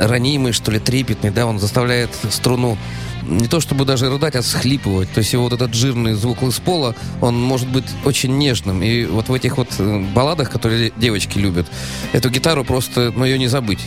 ранимый, 0.00 0.52
что 0.52 0.70
ли, 0.70 0.78
трепетный, 0.78 1.30
да, 1.30 1.46
он 1.46 1.58
заставляет 1.58 2.10
струну 2.30 2.76
не 3.22 3.46
то 3.46 3.60
чтобы 3.60 3.84
даже 3.84 4.10
рыдать, 4.10 4.34
а 4.34 4.42
схлипывать. 4.42 5.10
То 5.12 5.18
есть 5.18 5.32
его 5.32 5.44
вот 5.44 5.52
этот 5.52 5.74
жирный 5.74 6.14
звук 6.14 6.42
из 6.42 6.58
пола, 6.58 6.94
он 7.20 7.40
может 7.40 7.68
быть 7.68 7.84
очень 8.04 8.36
нежным. 8.38 8.82
И 8.82 9.04
вот 9.04 9.28
в 9.28 9.34
этих 9.34 9.58
вот 9.58 9.68
э, 9.78 10.04
балладах, 10.14 10.50
которые 10.50 10.92
девочки 10.96 11.38
любят, 11.38 11.66
эту 12.12 12.30
гитару 12.30 12.64
просто, 12.64 13.12
ну, 13.14 13.24
ее 13.24 13.38
не 13.38 13.48
забыть. 13.48 13.80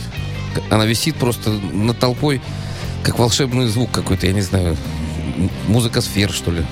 Она 0.70 0.86
висит 0.86 1.16
просто 1.16 1.50
над 1.50 1.98
толпой, 1.98 2.40
как 3.02 3.18
волшебный 3.18 3.66
звук 3.66 3.90
какой-то, 3.90 4.26
я 4.26 4.32
не 4.32 4.42
знаю, 4.42 4.76
музыка 5.66 6.00
сфер, 6.00 6.30
что 6.30 6.52
ли. 6.52 6.64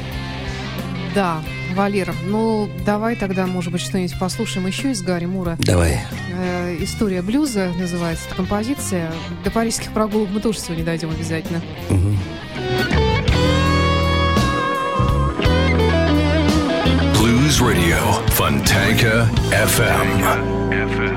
Да, 1.15 1.43
Валера, 1.75 2.15
ну 2.25 2.71
давай 2.87 3.17
тогда, 3.17 3.47
может 3.47 3.71
быть, 3.73 3.83
что-нибудь 3.83 4.19
послушаем 4.19 4.67
еще 4.67 4.93
из 4.93 5.03
Гарри 5.03 5.27
Мура. 5.27 5.57
Давай. 5.59 6.01
Э, 6.35 6.77
История 6.81 7.23
блюза 7.23 7.71
называется 7.79 8.27
эта 8.27 8.37
композиция. 8.37 9.13
До 9.45 9.51
парижских 9.51 9.93
прогулок 9.93 10.31
мы 10.33 10.41
тоже 10.41 10.59
сегодня 10.59 10.85
дойдем 10.85 11.11
обязательно. 11.11 11.61
Мгм. 11.91 12.17
Blues 17.21 17.61
Radio, 17.61 17.99
Fontanka 18.29 19.29
FM. 19.51 20.21
My 20.23 21.12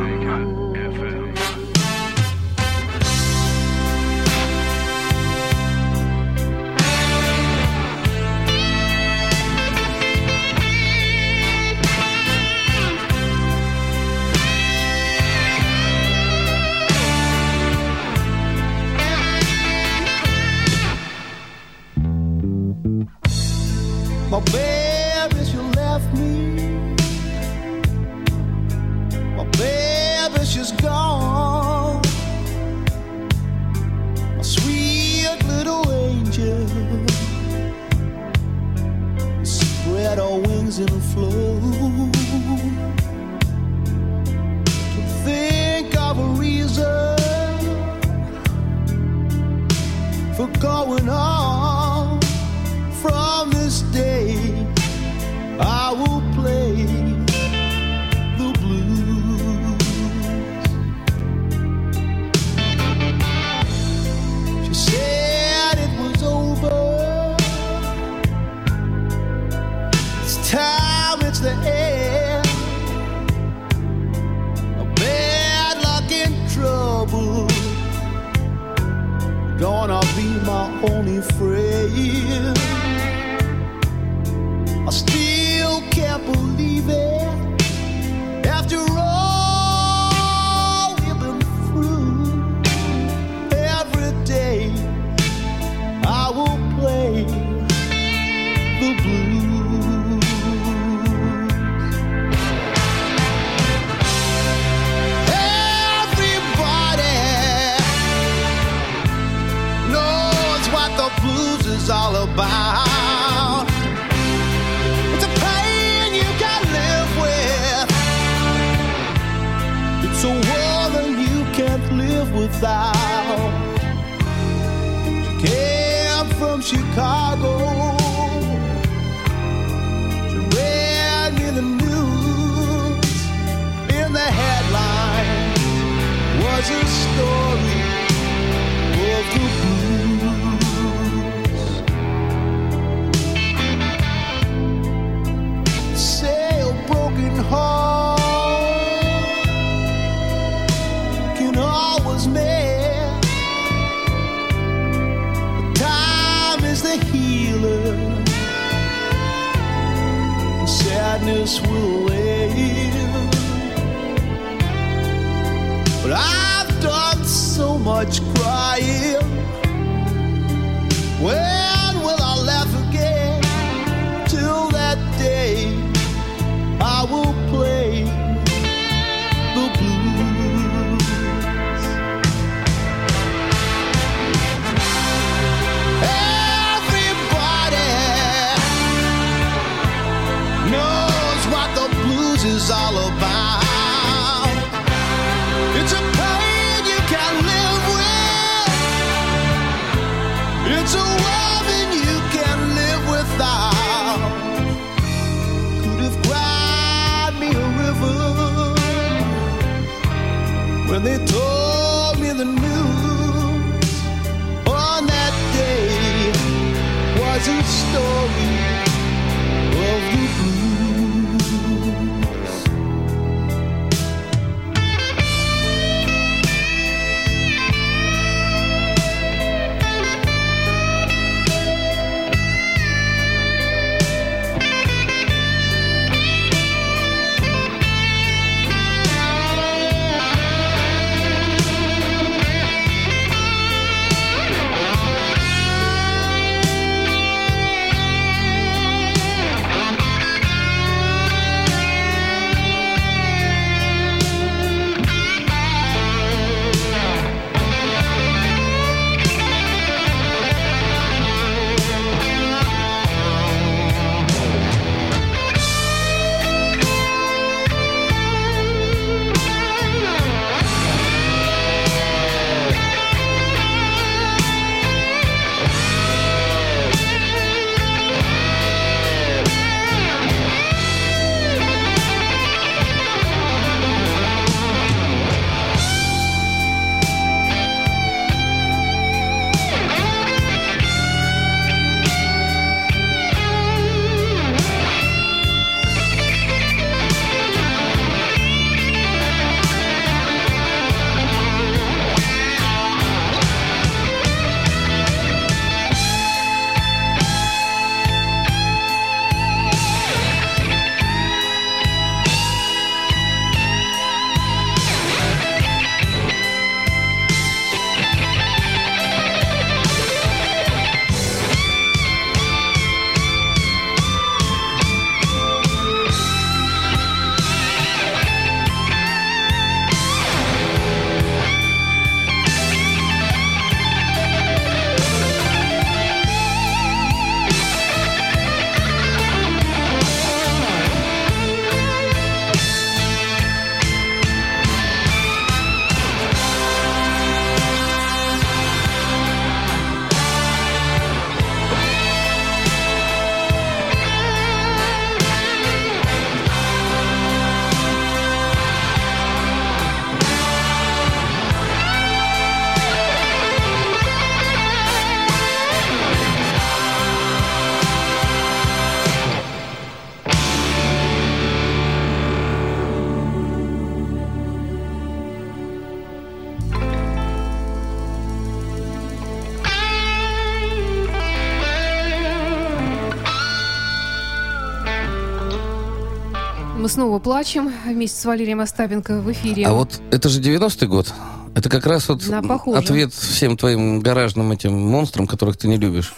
снова 386.96 387.20
плачем 387.20 387.74
вместе 387.86 388.22
с 388.22 388.24
Валерием 388.24 388.62
Остапенко 388.62 389.20
в 389.20 389.30
эфире. 389.34 389.68
А 389.68 389.74
вот 389.74 390.00
это 390.12 390.30
же 390.30 390.40
90-й 390.40 390.88
год. 390.88 391.14
Это 391.54 391.70
как 391.70 391.86
раз 391.86 392.08
вот 392.08 392.26
Да, 392.26 392.42
похоже. 392.42 392.80
ответ 392.80 393.14
всем 393.14 393.58
твоим 393.58 394.00
гаражным 394.00 394.54
этим 394.54 394.74
монстрам, 394.74 395.28
которых 395.28 395.58
ты 395.58 395.68
не 395.68 395.76
любишь. 395.76 396.14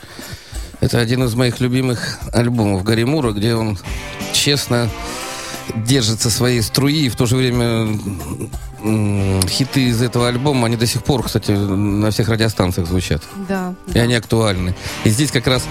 Это 0.79 0.99
один 0.99 1.23
из 1.23 1.33
моих 1.33 1.59
любимых 1.61 2.19
альбомов 2.31 2.83
Гарри 2.83 3.05
Мура, 3.05 3.31
где 3.31 3.55
он 3.55 3.79
честно 4.33 4.87
держится 5.87 6.29
своей 6.29 6.61
струи, 6.61 7.05
и 7.05 7.09
в 7.09 7.15
то 7.15 7.25
же 7.25 7.37
время 7.37 7.87
хиты 9.47 9.87
из 9.89 10.01
этого 10.01 10.27
альбома, 10.27 10.67
они 10.67 10.75
до 10.77 10.85
сих 10.85 11.03
пор, 11.03 11.23
кстати, 11.23 11.51
на 11.51 12.11
всех 12.11 12.29
радиостанциях 12.29 12.87
звучат. 12.87 13.23
Да. 13.47 13.73
И 13.93 13.99
они 13.99 14.13
актуальны. 14.15 14.75
И 15.03 15.09
здесь 15.09 15.31
как 15.31 15.47
раз 15.47 15.63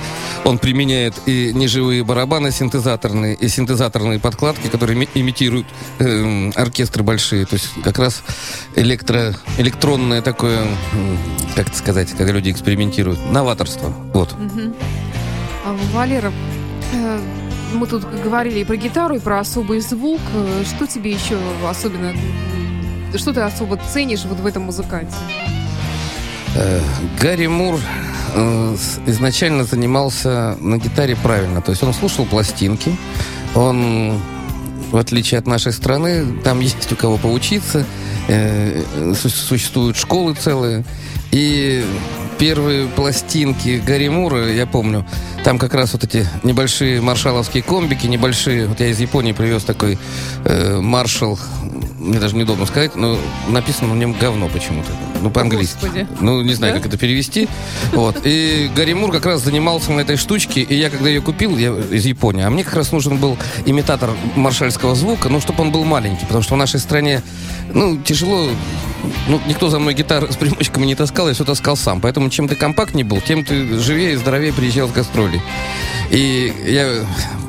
он 0.44 0.58
применяет 0.58 1.14
и 1.26 1.52
неживые 1.54 2.04
барабаны 2.04 2.50
синтезаторные, 2.50 3.34
и 3.34 3.48
синтезаторные 3.48 4.18
подкладки, 4.18 4.68
которые 4.68 4.96
ми- 4.98 5.08
имитируют 5.14 5.66
эм, 5.98 6.52
оркестры 6.56 7.02
большие. 7.02 7.46
То 7.46 7.54
есть 7.54 7.68
как 7.84 7.98
раз 7.98 8.22
электро, 8.74 9.34
электронное 9.58 10.22
такое, 10.22 10.66
как 11.54 11.68
это 11.68 11.76
сказать, 11.76 12.10
когда 12.10 12.32
люди 12.32 12.50
экспериментируют, 12.50 13.18
новаторство. 13.30 13.92
Вот. 14.12 14.34
А, 15.64 15.76
Валера, 15.92 16.32
э, 16.92 17.20
мы 17.74 17.86
тут 17.86 18.04
говорили 18.22 18.60
и 18.60 18.64
про 18.64 18.76
гитару, 18.76 19.16
и 19.16 19.18
про 19.18 19.40
особый 19.40 19.80
звук. 19.80 20.20
Э, 20.34 20.64
Что 20.64 20.86
тебе 20.86 21.10
еще 21.12 21.36
особенно... 21.68 22.12
Что 23.14 23.32
ты 23.32 23.40
особо 23.40 23.78
ценишь 23.92 24.24
вот 24.24 24.40
в 24.40 24.46
этом 24.46 24.64
музыканте? 24.64 25.14
Э, 26.54 26.80
Гарри 27.20 27.46
Мур 27.46 27.78
э, 28.34 28.76
изначально 29.06 29.64
занимался 29.64 30.56
на 30.60 30.78
гитаре 30.78 31.16
правильно. 31.16 31.62
То 31.62 31.70
есть 31.70 31.82
он 31.82 31.94
слушал 31.94 32.24
пластинки, 32.26 32.96
он, 33.54 34.20
в 34.90 34.96
отличие 34.96 35.38
от 35.38 35.46
нашей 35.46 35.72
страны, 35.72 36.24
там 36.42 36.60
есть 36.60 36.90
у 36.92 36.96
кого 36.96 37.16
поучиться, 37.16 37.86
э, 38.28 38.82
су- 39.14 39.28
существуют 39.28 39.96
школы 39.96 40.34
целые. 40.34 40.84
И 41.32 41.84
первые 42.38 42.86
пластинки 42.88 43.82
Гарри 43.84 44.08
Мура, 44.08 44.50
я 44.52 44.66
помню, 44.66 45.06
там 45.42 45.58
как 45.58 45.74
раз 45.74 45.92
вот 45.94 46.04
эти 46.04 46.26
небольшие 46.42 47.00
маршаловские 47.00 47.62
комбики, 47.62 48.06
небольшие, 48.06 48.66
вот 48.66 48.80
я 48.80 48.88
из 48.88 49.00
Японии 49.00 49.32
привез 49.32 49.64
такой 49.64 49.98
маршал, 50.44 51.38
мне 52.06 52.18
даже 52.18 52.36
неудобно 52.36 52.66
сказать, 52.66 52.96
но 52.96 53.18
написано 53.48 53.94
на 53.94 53.98
нем 53.98 54.12
говно 54.12 54.48
почему-то, 54.48 54.90
ну 55.22 55.30
по-английски. 55.30 55.78
Господи. 55.82 56.06
Ну, 56.20 56.42
не 56.42 56.54
знаю, 56.54 56.74
Да? 56.74 56.78
как 56.80 56.88
это 56.88 56.96
перевести. 56.98 57.48
Вот. 57.92 58.20
И 58.24 58.70
Гарри 58.74 58.92
Мур 58.94 59.10
как 59.12 59.26
раз 59.26 59.42
занимался 59.42 59.92
на 59.92 60.00
этой 60.00 60.16
штучке, 60.16 60.62
и 60.62 60.74
я, 60.74 60.88
когда 60.90 61.08
ее 61.08 61.20
купил, 61.20 61.56
я 61.58 61.70
из 61.90 62.06
Японии, 62.06 62.42
а 62.44 62.50
мне 62.50 62.64
как 62.64 62.74
раз 62.74 62.92
нужен 62.92 63.18
был 63.18 63.36
имитатор 63.66 64.10
маршальского 64.36 64.94
звука, 64.94 65.28
ну, 65.28 65.40
чтобы 65.40 65.62
он 65.62 65.72
был 65.72 65.84
маленький, 65.84 66.24
потому 66.26 66.42
что 66.42 66.54
в 66.54 66.58
нашей 66.58 66.80
стране, 66.80 67.22
ну, 67.72 67.96
тяжело, 67.98 68.48
ну, 69.28 69.40
никто 69.46 69.68
за 69.68 69.78
мной 69.78 69.94
гитар 69.94 70.30
с 70.30 70.36
примочками 70.36 70.86
не 70.86 70.94
таскал, 70.94 71.28
я 71.28 71.34
все 71.34 71.44
таскал 71.44 71.76
сам. 71.76 72.00
Поэтому 72.00 72.30
чем 72.30 72.48
ты 72.48 72.54
компактнее 72.54 73.04
был, 73.04 73.20
тем 73.20 73.44
ты 73.44 73.78
живее 73.78 74.12
и 74.12 74.16
здоровее 74.16 74.52
приезжал 74.52 74.88
с 74.88 74.92
гастролей. 74.92 75.40
И 76.10 76.52
я 76.66 77.04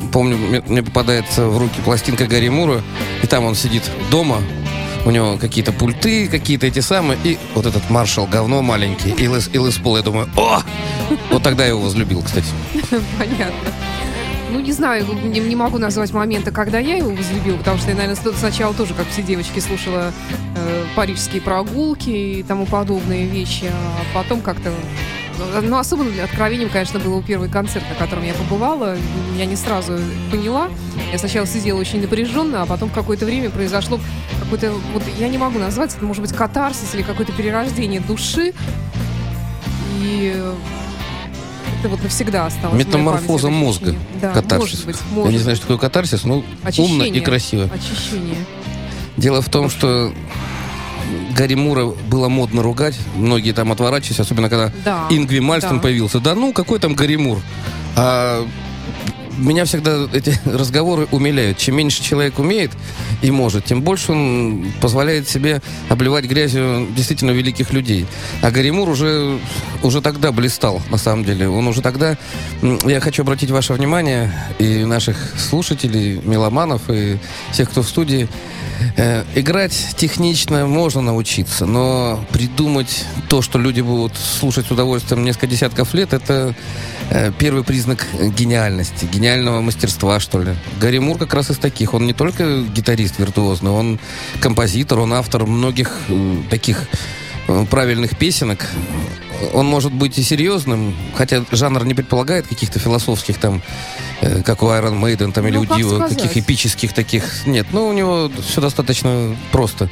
помню, 0.08 0.38
мне, 0.38 0.62
мне 0.66 0.84
попадается 0.84 1.48
в 1.48 1.58
руки 1.58 1.80
пластинка 1.84 2.26
Гарри 2.26 2.50
Мура, 2.50 2.82
и 3.24 3.28
там 3.28 3.46
он 3.46 3.56
сидит 3.56 3.84
дома, 4.10 4.42
у 5.06 5.12
него 5.12 5.38
какие-то 5.38 5.72
пульты, 5.72 6.28
какие-то 6.28 6.68
эти 6.68 6.80
самые, 6.80 7.18
и 7.24 7.38
вот 7.56 7.66
этот 7.66 7.90
маршал 7.90 8.26
говно 8.26 8.62
маленький, 8.62 9.12
и 9.12 9.28
Лес, 9.28 9.50
и 9.54 9.58
Лес 9.58 9.78
Пол, 9.78 9.98
я 9.98 10.04
думаю, 10.04 10.30
о! 10.36 10.62
Вот 11.32 11.44
тогда 11.44 11.64
я 11.64 11.70
его 11.70 11.82
возлюбил, 11.82 12.22
кстати. 12.22 12.48
Понятно. 13.18 13.72
Ну, 14.52 14.60
не 14.62 14.72
знаю, 14.72 15.06
не, 15.26 15.40
не 15.40 15.56
могу 15.56 15.78
назвать 15.78 16.14
момента, 16.14 16.52
когда 16.52 16.80
я 16.80 16.98
его 16.98 17.10
возлюбила, 17.10 17.58
потому 17.58 17.78
что 17.78 17.90
я, 17.90 17.96
наверное, 17.96 18.34
сначала 18.34 18.74
тоже, 18.74 18.94
как 18.94 19.08
все 19.10 19.22
девочки, 19.22 19.60
слушала 19.60 20.14
э, 20.56 20.86
парижские 20.96 21.42
прогулки 21.42 22.10
и 22.10 22.44
тому 22.44 22.66
подобные 22.66 23.28
вещи, 23.28 23.66
а 23.66 24.02
потом 24.14 24.42
как-то... 24.42 24.72
ну, 25.62 25.78
особенно 25.78 26.10
для 26.12 26.24
откровением, 26.26 26.70
конечно, 26.70 27.00
был 27.00 27.22
первый 27.22 27.50
концерт, 27.50 27.86
на 27.90 27.96
котором 27.96 28.24
я 28.24 28.34
побывала. 28.34 28.96
Я 29.38 29.46
не 29.46 29.56
сразу 29.56 30.00
поняла. 30.32 30.70
Я 31.12 31.18
сначала 31.20 31.46
сидела 31.48 31.80
очень 31.80 32.02
напряженно, 32.02 32.64
а 32.64 32.66
потом 32.66 32.90
в 32.90 32.94
какое-то 32.94 33.26
время 33.26 33.50
произошло 33.50 34.00
какое-то... 34.42 34.72
Вот 34.94 35.04
я 35.20 35.30
не 35.30 35.38
могу 35.38 35.60
назвать, 35.60 35.94
это 35.96 36.04
может 36.06 36.22
быть 36.22 36.34
катарсис 36.34 36.94
или 36.96 37.02
какое-то 37.02 37.32
перерождение 37.34 38.00
души. 38.02 38.54
И 40.02 40.36
это 41.80 41.90
вот 41.90 42.02
навсегда 42.04 42.46
осталось. 42.48 42.78
Метаморфоза 42.78 43.48
памяти, 43.48 43.64
мозга. 43.64 43.96
Да, 44.22 44.34
Катарсис. 44.34 44.60
может 44.60 44.86
быть, 44.86 44.98
Я 45.12 45.16
может. 45.16 45.32
не 45.34 45.38
знаю, 45.40 45.56
что 45.56 45.66
такое 45.68 45.78
катарсис, 45.78 46.24
но 46.24 46.36
умно 46.36 46.44
и 46.64 46.68
Очищение. 46.68 47.22
красиво. 47.22 47.70
Очищение. 47.74 48.46
Дело 49.18 49.42
в 49.42 49.50
том, 49.50 49.70
что 49.70 50.12
Гарри 51.36 51.56
Мура 51.56 51.86
было 51.86 52.30
модно 52.30 52.62
ругать. 52.64 52.98
Многие 53.16 53.52
там 53.52 53.72
отворачивались, 53.72 54.20
особенно 54.20 54.50
когда 54.50 54.72
Да. 54.84 55.08
Ингви 55.10 55.40
Мальстон 55.40 55.78
да. 55.78 55.84
появился. 55.84 56.20
Да 56.20 56.36
ну, 56.36 56.54
какой 56.54 56.80
там 56.80 56.96
Гарри 56.96 57.16
Мур? 57.16 57.40
А 57.96 58.46
меня 59.38 59.66
всегда 59.66 60.08
эти 60.14 60.40
разговоры 60.46 61.08
умиляют. 61.12 61.58
Чем 61.58 61.76
меньше 61.76 62.04
человек 62.04 62.40
умеет 62.40 62.72
и 63.22 63.32
может, 63.32 63.66
тем 63.66 63.82
больше 63.82 64.12
он 64.12 64.72
позволяет 64.82 65.30
себе 65.30 65.62
обливать 65.90 66.26
грязью 66.26 66.88
действительно 66.96 67.32
великих 67.32 67.74
людей. 67.74 68.06
А 68.42 68.52
Гарри 68.52 68.72
Мур 68.72 68.90
уже, 68.90 69.40
уже 69.84 70.02
тогда 70.02 70.32
блистал, 70.32 70.82
на 70.90 70.98
самом 70.98 71.24
деле. 71.24 71.50
Он 71.50 71.68
уже 71.68 71.82
тогда... 71.82 72.18
Я 72.86 73.00
хочу 73.00 73.24
обратить 73.24 73.52
ваше 73.52 73.74
внимание 73.74 74.34
и 74.60 74.86
наших 74.86 75.18
слушателей, 75.38 76.20
меломанов, 76.24 76.90
и 76.90 77.18
всех, 77.52 77.70
кто 77.70 77.82
в 77.82 77.90
студии. 77.90 78.28
Э, 78.96 79.24
играть 79.36 79.96
технично 79.98 80.66
можно 80.66 81.02
научиться, 81.02 81.66
но 81.66 82.24
придумать 82.32 83.06
то, 83.30 83.42
что 83.42 83.60
люди 83.60 83.82
будут 83.82 84.14
слушать 84.18 84.68
с 84.68 84.72
удовольствием 84.72 85.24
несколько 85.24 85.48
десятков 85.48 85.94
лет, 85.94 86.14
это 86.14 86.56
первый 87.40 87.64
признак 87.64 88.06
гениальности, 88.38 89.06
гениального 89.06 89.62
мастерства, 89.62 90.20
что 90.20 90.42
ли. 90.42 90.56
Гарри 90.80 91.00
Мур 91.00 91.18
как 91.18 91.34
раз 91.34 91.50
из 91.50 91.58
таких. 91.58 91.94
Он 91.94 92.06
не 92.06 92.14
только 92.14 92.62
гитарист 92.62 93.20
виртуозный, 93.20 93.72
он 93.72 94.00
композитор, 94.40 95.00
он 95.00 95.14
автор 95.14 95.46
многих 95.46 95.92
э, 96.10 96.38
таких 96.50 96.88
э, 97.48 97.66
правильных 97.70 98.18
песенок. 98.18 98.68
Он 99.54 99.68
может 99.68 99.94
быть 99.94 100.18
и 100.18 100.24
серьезным, 100.24 100.96
хотя 101.16 101.44
жанр 101.52 101.86
не 101.86 101.94
предполагает 101.94 102.48
каких-то 102.48 102.80
философских 102.80 103.38
там, 103.38 103.62
э, 104.22 104.42
как 104.44 104.64
у 104.64 104.68
Iron 104.68 105.00
Maiden 105.00 105.32
там, 105.32 105.48
или 105.48 105.58
Ну, 105.58 105.62
у 105.62 105.66
Дива, 105.66 106.08
каких 106.08 106.38
эпических 106.38 106.94
таких. 106.94 107.46
Нет, 107.46 107.68
ну 107.72 107.88
у 107.88 107.94
него 107.94 108.32
все 108.46 108.62
достаточно 108.62 109.36
просто. 109.52 109.90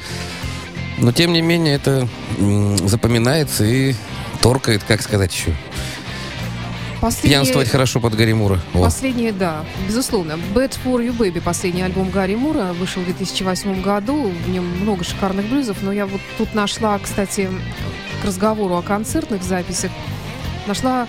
Но 0.98 1.12
тем 1.12 1.32
не 1.32 1.42
менее 1.42 1.74
это 1.74 2.08
запоминается 2.84 3.64
и 3.64 3.94
торкает, 4.40 4.82
как 4.84 5.02
сказать 5.02 5.34
еще. 5.34 5.54
Последнее- 7.00 7.38
Пьянствовать 7.40 7.68
хорошо 7.68 8.00
под 8.00 8.14
Гарри 8.14 8.32
Мура. 8.32 8.60
О. 8.74 8.82
Последнее, 8.84 9.32
да, 9.32 9.64
безусловно. 9.86 10.32
Bad 10.54 10.76
for 10.84 10.98
You 11.06 11.16
Baby, 11.16 11.40
последний 11.42 11.82
альбом 11.82 12.10
Гарри 12.10 12.34
Мура, 12.36 12.72
вышел 12.72 13.02
в 13.02 13.04
2008 13.04 13.82
году. 13.82 14.32
В 14.46 14.48
нем 14.48 14.64
много 14.80 15.04
шикарных 15.04 15.46
блюзов, 15.46 15.78
но 15.82 15.92
я 15.92 16.06
вот 16.06 16.20
тут 16.38 16.54
нашла, 16.54 16.98
кстати, 16.98 17.50
к 18.22 18.24
разговору 18.24 18.76
о 18.76 18.82
концертных 18.82 19.42
записях, 19.42 19.90
нашла 20.66 21.06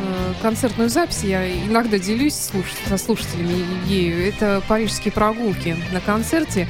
э, 0.00 0.32
концертную 0.42 0.88
запись, 0.88 1.20
я 1.22 1.48
иногда 1.66 1.98
делюсь 1.98 2.34
слуш- 2.34 2.88
со 2.88 2.96
слушателями 2.98 3.64
ею. 3.86 4.26
Это 4.28 4.62
парижские 4.68 5.12
прогулки 5.12 5.76
на 5.92 6.00
концерте, 6.00 6.66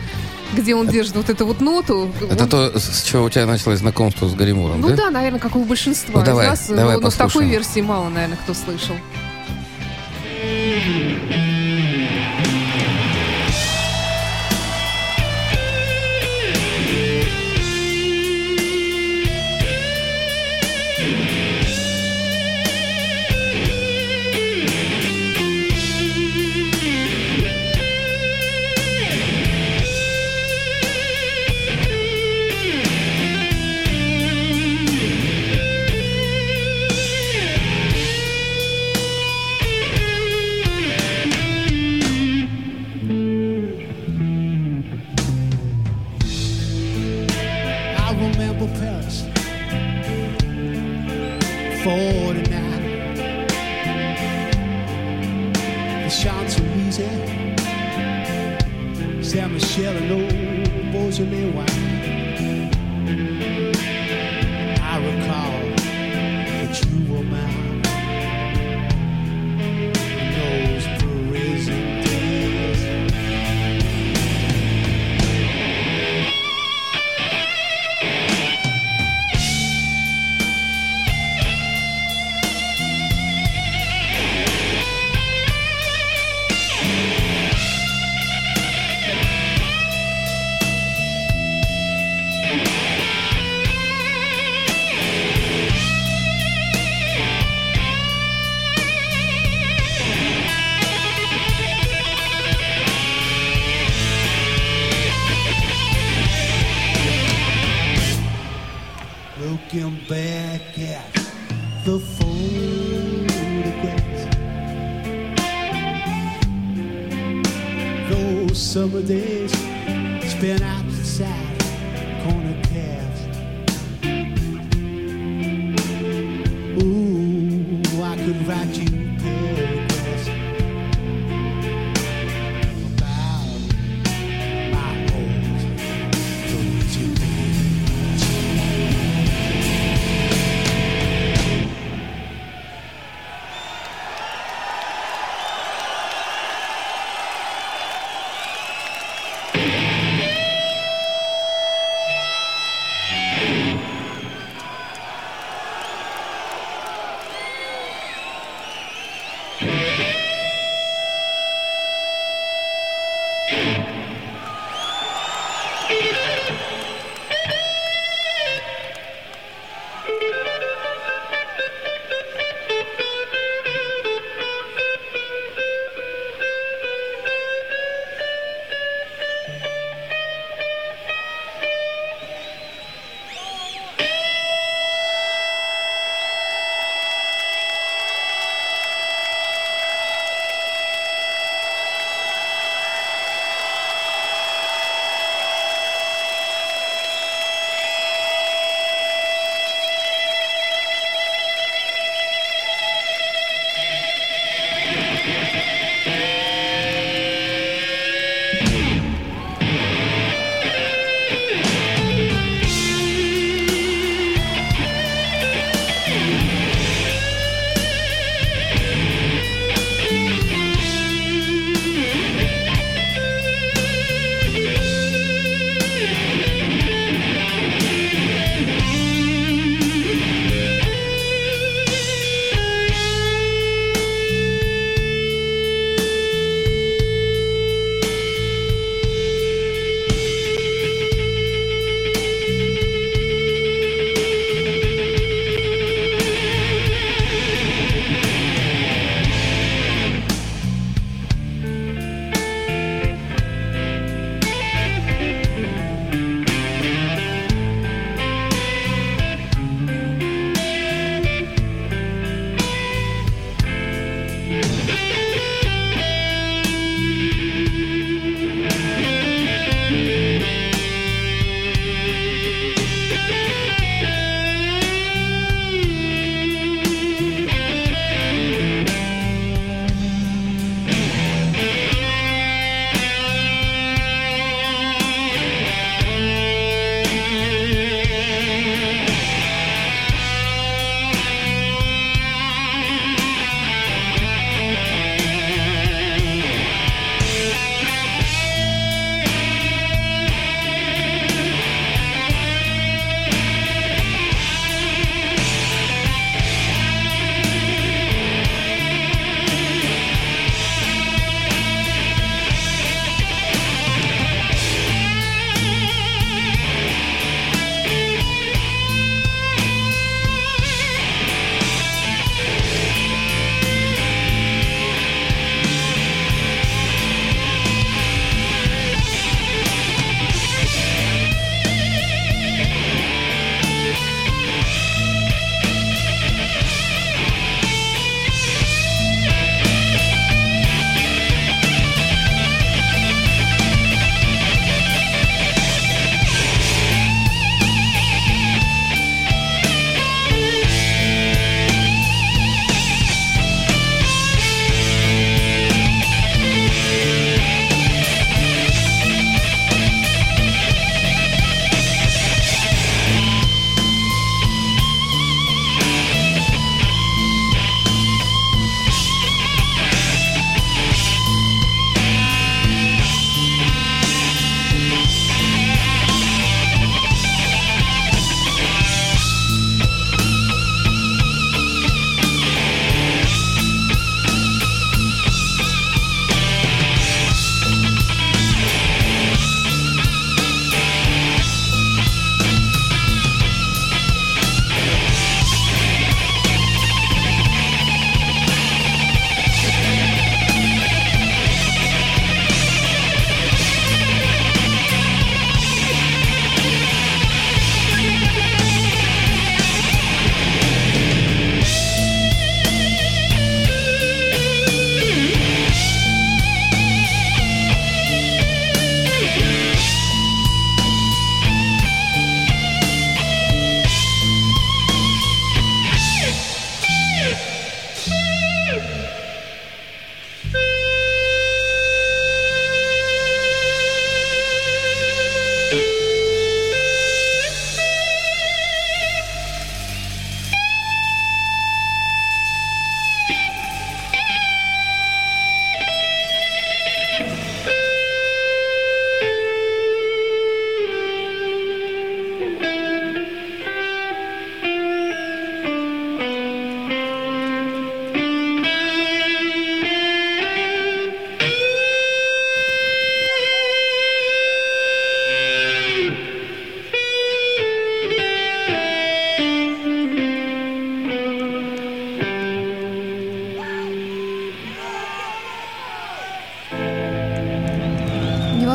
где 0.54 0.74
он 0.74 0.86
держит 0.88 1.16
вот 1.16 1.28
эту 1.30 1.46
вот 1.46 1.60
ноту. 1.60 2.10
Это 2.30 2.44
Он- 2.44 2.48
то, 2.48 2.78
с 2.78 3.02
чего 3.02 3.24
у 3.24 3.30
тебя 3.30 3.46
началось 3.46 3.78
знакомство 3.80 4.28
с 4.28 4.34
Гарри 4.34 4.52
Муром, 4.52 4.80
Ну 4.80 4.88
да? 4.90 4.96
да, 4.96 5.10
наверное, 5.10 5.40
как 5.40 5.56
у 5.56 5.64
большинства 5.64 6.20
Ну, 6.20 6.24
давай, 6.26 6.46
из 6.46 6.50
нас. 6.50 6.66
давай 6.68 6.94
но, 6.96 7.00
но 7.02 7.10
в 7.10 7.14
такой 7.16 7.46
версии 7.48 7.80
мало, 7.80 8.08
наверное, 8.08 8.38
кто 8.38 8.54
слышал. 8.54 8.94
I 10.48 11.55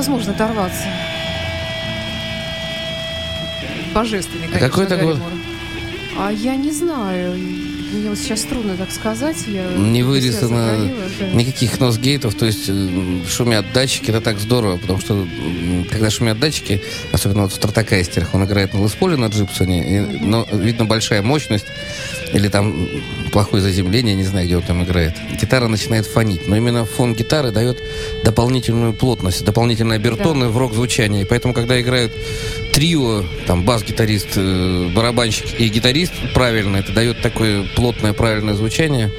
невозможно 0.01 0.33
оторваться. 0.33 0.83
Божественный, 3.93 4.47
конечно, 4.47 4.67
какой 4.67 4.85
это 4.85 4.97
год? 4.97 5.17
Мур. 5.17 5.31
А 6.17 6.31
я 6.31 6.55
не 6.55 6.71
знаю. 6.71 7.35
Мне 7.91 8.09
вот 8.09 8.17
сейчас 8.17 8.43
трудно 8.43 8.77
так 8.77 8.89
сказать. 8.89 9.35
Я 9.47 9.67
Не 9.75 10.01
да. 11.19 11.27
никаких 11.33 11.79
носгейтов, 11.79 12.35
то 12.35 12.45
есть 12.45 12.69
шумят 13.29 13.65
датчики, 13.73 14.09
это 14.09 14.21
так 14.21 14.39
здорово, 14.39 14.77
потому 14.77 14.99
что 14.99 15.27
когда 15.91 16.09
шумят 16.09 16.39
датчики, 16.39 16.81
особенно 17.11 17.43
вот 17.43 17.51
в 17.51 17.55
стратокастерах, 17.55 18.33
он 18.33 18.45
играет 18.45 18.73
на 18.73 18.83
Лесполе, 18.83 19.17
на 19.17 19.25
Джипсоне, 19.27 19.97
и, 19.97 19.99
но 20.21 20.47
видно 20.53 20.85
большая 20.85 21.21
мощность, 21.21 21.65
или 22.33 22.47
там 22.47 22.87
плохое 23.31 23.61
заземление, 23.61 24.15
не 24.15 24.23
знаю, 24.23 24.45
где 24.45 24.57
он 24.57 24.63
там 24.63 24.83
играет. 24.83 25.13
Гитара 25.39 25.67
начинает 25.67 26.05
фонить, 26.05 26.47
но 26.47 26.55
именно 26.55 26.85
фон 26.85 27.13
гитары 27.13 27.51
дает 27.51 27.77
дополнительную 28.23 28.93
плотность, 28.93 29.43
дополнительные 29.43 29.97
обертоны 29.97 30.49
в 30.49 30.57
рок-звучании, 30.57 31.23
поэтому 31.23 31.53
когда 31.53 31.79
играют 31.79 32.13
трио, 32.73 33.23
там 33.47 33.63
бас-гитарист, 33.63 34.29
э, 34.35 34.89
барабанщик 34.95 35.59
и 35.59 35.67
гитарист 35.67 36.13
правильно, 36.33 36.77
это 36.77 36.93
дает 36.93 37.21
такое 37.21 37.65
плотное, 37.75 38.13
правильное 38.13 38.53
звучание. 38.53 39.11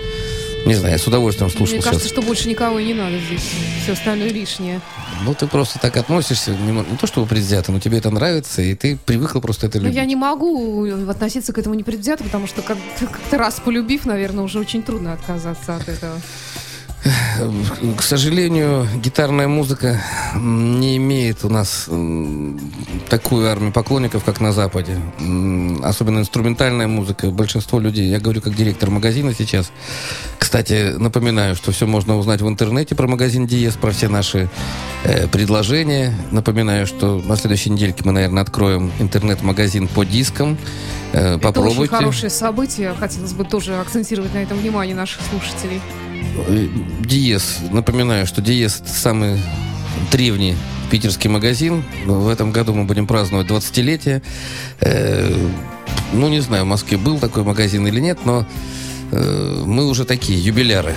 Не 0.64 0.74
знаю, 0.74 0.92
я 0.92 0.98
с 0.98 1.06
удовольствием 1.06 1.50
слушал 1.50 1.74
Мне 1.74 1.82
сейчас. 1.82 1.92
кажется, 1.92 2.08
что 2.08 2.22
больше 2.22 2.48
никого 2.48 2.78
и 2.78 2.86
не 2.86 2.94
надо 2.94 3.18
здесь. 3.18 3.42
Все 3.82 3.92
остальное 3.92 4.28
лишнее. 4.30 4.80
Ну, 5.24 5.34
ты 5.34 5.46
просто 5.48 5.78
так 5.80 5.96
относишься, 5.96 6.52
не, 6.52 6.70
не 6.72 6.96
то 6.96 7.06
чтобы 7.06 7.26
предвзято, 7.26 7.72
но 7.72 7.80
тебе 7.80 7.98
это 7.98 8.10
нравится, 8.10 8.62
и 8.62 8.74
ты 8.74 8.96
привыкла 8.96 9.40
просто 9.40 9.66
это 9.66 9.78
любить. 9.78 9.94
я 9.96 10.04
не 10.04 10.14
могу 10.16 10.84
относиться 11.08 11.52
к 11.52 11.58
этому 11.58 11.74
непредвзято, 11.74 12.22
потому 12.24 12.46
что 12.46 12.62
как- 12.62 12.78
как-то 12.98 13.38
раз 13.38 13.60
полюбив, 13.60 14.06
наверное, 14.06 14.44
уже 14.44 14.58
очень 14.60 14.82
трудно 14.82 15.12
отказаться 15.12 15.76
от 15.76 15.88
этого. 15.88 16.20
К 17.96 18.02
сожалению, 18.02 18.86
гитарная 19.02 19.48
музыка 19.48 20.00
не 20.36 20.96
имеет 20.96 21.44
у 21.44 21.48
нас 21.48 21.88
такую 23.08 23.48
армию 23.50 23.72
поклонников, 23.72 24.24
как 24.24 24.40
на 24.40 24.52
Западе. 24.52 24.98
Особенно 25.82 26.20
инструментальная 26.20 26.88
музыка. 26.88 27.30
Большинство 27.30 27.78
людей, 27.80 28.08
я 28.08 28.20
говорю 28.20 28.40
как 28.40 28.54
директор 28.54 28.90
магазина 28.90 29.34
сейчас. 29.34 29.70
Кстати, 30.38 30.94
напоминаю, 30.98 31.54
что 31.54 31.72
все 31.72 31.86
можно 31.86 32.16
узнать 32.16 32.42
в 32.42 32.48
интернете 32.48 32.94
про 32.94 33.06
магазин 33.06 33.46
Диес, 33.46 33.74
про 33.74 33.90
все 33.92 34.08
наши 34.08 34.48
э, 35.04 35.26
предложения. 35.28 36.14
Напоминаю, 36.30 36.86
что 36.86 37.22
на 37.24 37.36
следующей 37.36 37.70
недельке 37.70 38.02
мы, 38.04 38.12
наверное, 38.12 38.42
откроем 38.42 38.92
интернет-магазин 38.98 39.88
по 39.88 40.04
дискам. 40.04 40.58
Э, 41.12 41.18
Это 41.18 41.34
очень 41.34 41.40
Попробуйте. 41.40 41.94
хорошее 41.94 42.30
событие. 42.30 42.94
Хотелось 42.98 43.32
бы 43.32 43.44
тоже 43.44 43.76
акцентировать 43.76 44.34
на 44.34 44.38
этом 44.38 44.58
внимание 44.58 44.94
наших 44.94 45.22
слушателей. 45.30 45.80
Э, 46.46 46.68
Диез. 47.00 47.58
Напоминаю, 47.70 48.26
что 48.26 48.40
Диез 48.40 48.80
это 48.80 48.90
самый 48.90 49.40
древний 50.10 50.56
питерский 50.90 51.30
магазин. 51.30 51.84
В 52.06 52.28
этом 52.28 52.52
году 52.52 52.74
мы 52.74 52.84
будем 52.84 53.06
праздновать 53.06 53.46
20-летие. 53.46 54.22
Э, 54.80 55.34
ну, 56.12 56.28
не 56.28 56.40
знаю, 56.40 56.64
в 56.64 56.68
Москве 56.68 56.98
был 56.98 57.18
такой 57.18 57.44
магазин 57.44 57.86
или 57.86 58.00
нет, 58.00 58.20
но 58.24 58.46
э, 59.10 59.62
мы 59.64 59.86
уже 59.86 60.04
такие, 60.04 60.42
юбиляры. 60.42 60.94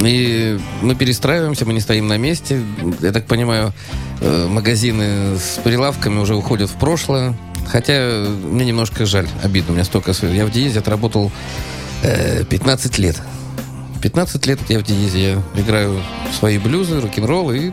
И 0.00 0.58
мы 0.80 0.94
перестраиваемся, 0.94 1.66
мы 1.66 1.72
не 1.72 1.80
стоим 1.80 2.06
на 2.06 2.18
месте. 2.18 2.62
Я 3.00 3.10
так 3.10 3.26
понимаю, 3.26 3.72
магазины 4.20 5.36
с 5.36 5.58
прилавками 5.64 6.20
уже 6.20 6.36
уходят 6.36 6.70
в 6.70 6.74
прошлое. 6.74 7.36
Хотя 7.66 8.24
мне 8.44 8.64
немножко 8.64 9.06
жаль, 9.06 9.28
обидно. 9.42 9.72
У 9.72 9.74
меня 9.74 9.84
столько... 9.84 10.12
Я 10.22 10.46
в 10.46 10.50
Диезе 10.50 10.78
отработал 10.78 11.30
э, 12.02 12.44
15 12.44 12.98
лет. 12.98 13.20
15 14.00 14.46
лет 14.46 14.58
я 14.68 14.78
в 14.78 14.82
Диезе. 14.82 15.20
Я 15.54 15.60
играю 15.60 16.00
свои 16.38 16.58
блюзы, 16.58 17.00
рок-н-ролл 17.00 17.52
и 17.52 17.72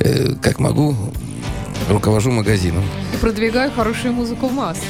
э, 0.00 0.34
как 0.42 0.58
могу 0.58 0.96
руковожу 1.88 2.30
магазином. 2.30 2.84
И 3.12 3.16
продвигаю 3.18 3.70
хорошую 3.70 4.14
музыку 4.14 4.48
в 4.48 4.52
массы. 4.52 4.82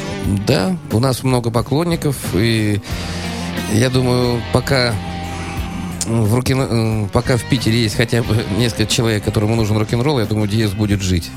Да, 0.47 0.77
у 0.93 1.01
нас 1.01 1.23
много 1.23 1.51
поклонников, 1.51 2.17
и 2.35 2.81
я 3.73 3.91
думаю, 3.91 4.41
пока 4.53 4.95
в 6.07 6.35
рок 6.35 6.45
пока 7.13 7.37
в 7.37 7.45
Питере 7.45 7.83
есть 7.83 7.97
хотя 7.97 8.23
бы 8.23 8.45
несколько 8.59 8.87
человек, 8.87 9.25
которому 9.25 9.57
нужен 9.57 9.77
рок-н-ролл, 9.77 10.21
я 10.21 10.27
думаю, 10.27 10.49
Диез 10.49 10.73
будет 10.73 11.03
жить. 11.03 11.31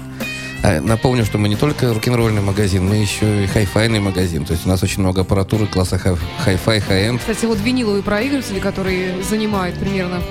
А 0.63 0.81
напомню, 0.81 1.23
что 1.25 1.37
мы 1.37 1.49
не 1.49 1.55
только 1.55 1.93
рок-н-ролльный 1.93 2.41
магазин, 2.41 2.87
мы 2.87 2.95
еще 2.95 3.43
и 3.43 3.47
хай-файный 3.47 3.99
магазин. 3.99 4.43
То 4.45 4.53
есть 4.53 4.65
у 4.65 4.69
нас 4.69 4.83
очень 4.83 5.01
много 5.01 5.21
аппаратуры 5.21 5.67
класса 5.67 5.97
хай- 5.97 6.15
хай-фай, 6.43 6.79
хай-энд. 6.79 7.21
Кстати, 7.21 7.45
вот 7.45 7.59
виниловые 7.59 8.03
проигрыватели, 8.03 8.59
которые 8.59 9.23
занимают 9.23 9.77
примерно 9.77 10.21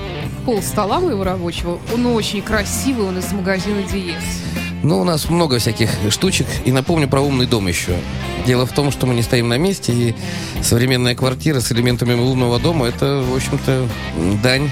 пол 0.44 0.62
стола 0.62 1.00
моего 1.00 1.24
рабочего, 1.24 1.78
он 1.92 2.06
очень 2.06 2.42
красивый, 2.42 3.06
он 3.06 3.18
из 3.18 3.32
магазина 3.32 3.82
Диес. 3.82 4.22
Ну, 4.82 5.00
у 5.00 5.04
нас 5.04 5.28
много 5.30 5.58
всяких 5.58 5.90
штучек. 6.10 6.46
И 6.64 6.70
напомню 6.70 7.08
про 7.08 7.20
умный 7.20 7.46
дом 7.46 7.66
еще. 7.66 7.96
Дело 8.46 8.66
в 8.66 8.72
том, 8.72 8.92
что 8.92 9.06
мы 9.06 9.14
не 9.14 9.22
стоим 9.22 9.48
на 9.48 9.58
месте, 9.58 9.92
и 9.92 10.14
современная 10.62 11.14
квартира 11.16 11.60
с 11.60 11.72
элементами 11.72 12.14
умного 12.14 12.60
дома, 12.60 12.86
это, 12.86 13.24
в 13.28 13.34
общем-то, 13.34 13.88
дань. 14.42 14.70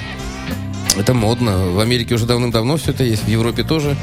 Это 0.96 1.12
модно. 1.14 1.70
В 1.70 1.80
Америке 1.80 2.14
уже 2.14 2.26
давным-давно 2.26 2.76
все 2.76 2.92
это 2.92 3.04
есть, 3.04 3.24
в 3.24 3.28
Европе 3.28 3.64
тоже. 3.64 3.96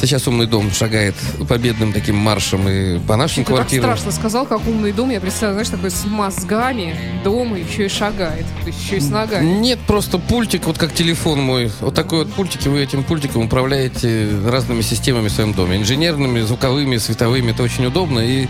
Сейчас 0.00 0.28
умный 0.28 0.46
дом 0.46 0.70
шагает 0.70 1.14
победным 1.48 1.92
таким 1.92 2.16
маршем 2.16 2.68
и 2.68 2.98
по 3.00 3.16
нашим 3.16 3.44
Ты 3.44 3.48
так 3.48 3.56
квартирам. 3.56 3.84
страшно 3.84 4.12
сказал, 4.12 4.46
как 4.46 4.66
умный 4.66 4.92
дом. 4.92 5.10
Я 5.10 5.20
представляю, 5.20 5.64
знаешь, 5.64 5.68
такой 5.68 5.90
с 5.90 6.04
мозгами 6.04 6.94
дом 7.24 7.56
и 7.56 7.62
еще 7.62 7.86
и 7.86 7.88
шагает. 7.88 8.46
То 8.62 8.68
есть 8.68 8.80
еще 8.82 8.96
и 8.98 9.00
с 9.00 9.08
ногами. 9.10 9.44
Нет, 9.58 9.78
просто 9.86 10.18
пультик, 10.18 10.66
вот 10.66 10.78
как 10.78 10.92
телефон 10.92 11.40
мой. 11.42 11.72
Вот 11.80 11.94
такой 11.94 12.20
вот 12.24 12.32
пультик, 12.32 12.66
и 12.66 12.68
вы 12.68 12.82
этим 12.82 13.02
пультиком 13.02 13.46
управляете 13.46 14.28
разными 14.46 14.82
системами 14.82 15.28
в 15.28 15.32
своем 15.32 15.52
доме. 15.54 15.76
Инженерными, 15.78 16.40
звуковыми, 16.40 16.96
световыми. 16.98 17.50
Это 17.50 17.62
очень 17.64 17.86
удобно. 17.86 18.20
И, 18.20 18.46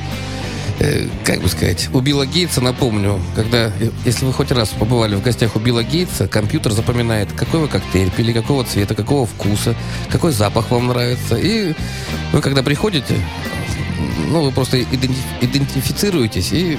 э, 0.78 1.06
как 1.24 1.40
бы 1.40 1.48
сказать, 1.48 1.88
у 1.92 2.00
Билла 2.00 2.26
Гейтса, 2.26 2.60
напомню, 2.60 3.20
когда, 3.34 3.66
э, 3.80 3.90
если 4.04 4.24
вы 4.24 4.32
хоть 4.32 4.50
раз 4.52 4.70
побывали 4.70 5.14
в 5.16 5.22
гостях 5.22 5.56
у 5.56 5.58
Билла 5.58 5.82
Гейтса, 5.82 6.28
компьютер 6.28 6.72
запоминает, 6.72 7.32
какой 7.32 7.60
вы 7.60 7.68
коктейль 7.68 8.10
пили, 8.10 8.32
какого 8.32 8.64
цвета, 8.64 8.94
какого 8.94 9.26
вкуса, 9.26 9.74
какой 10.10 10.32
запах 10.32 10.70
вам 10.70 10.88
нравится. 10.88 11.36
И 11.36 11.74
вы, 12.32 12.40
когда 12.40 12.62
приходите, 12.62 13.14
ну, 14.30 14.42
вы 14.42 14.52
просто 14.52 14.80
иденти- 14.80 15.16
идентифицируетесь, 15.40 16.52
и 16.52 16.78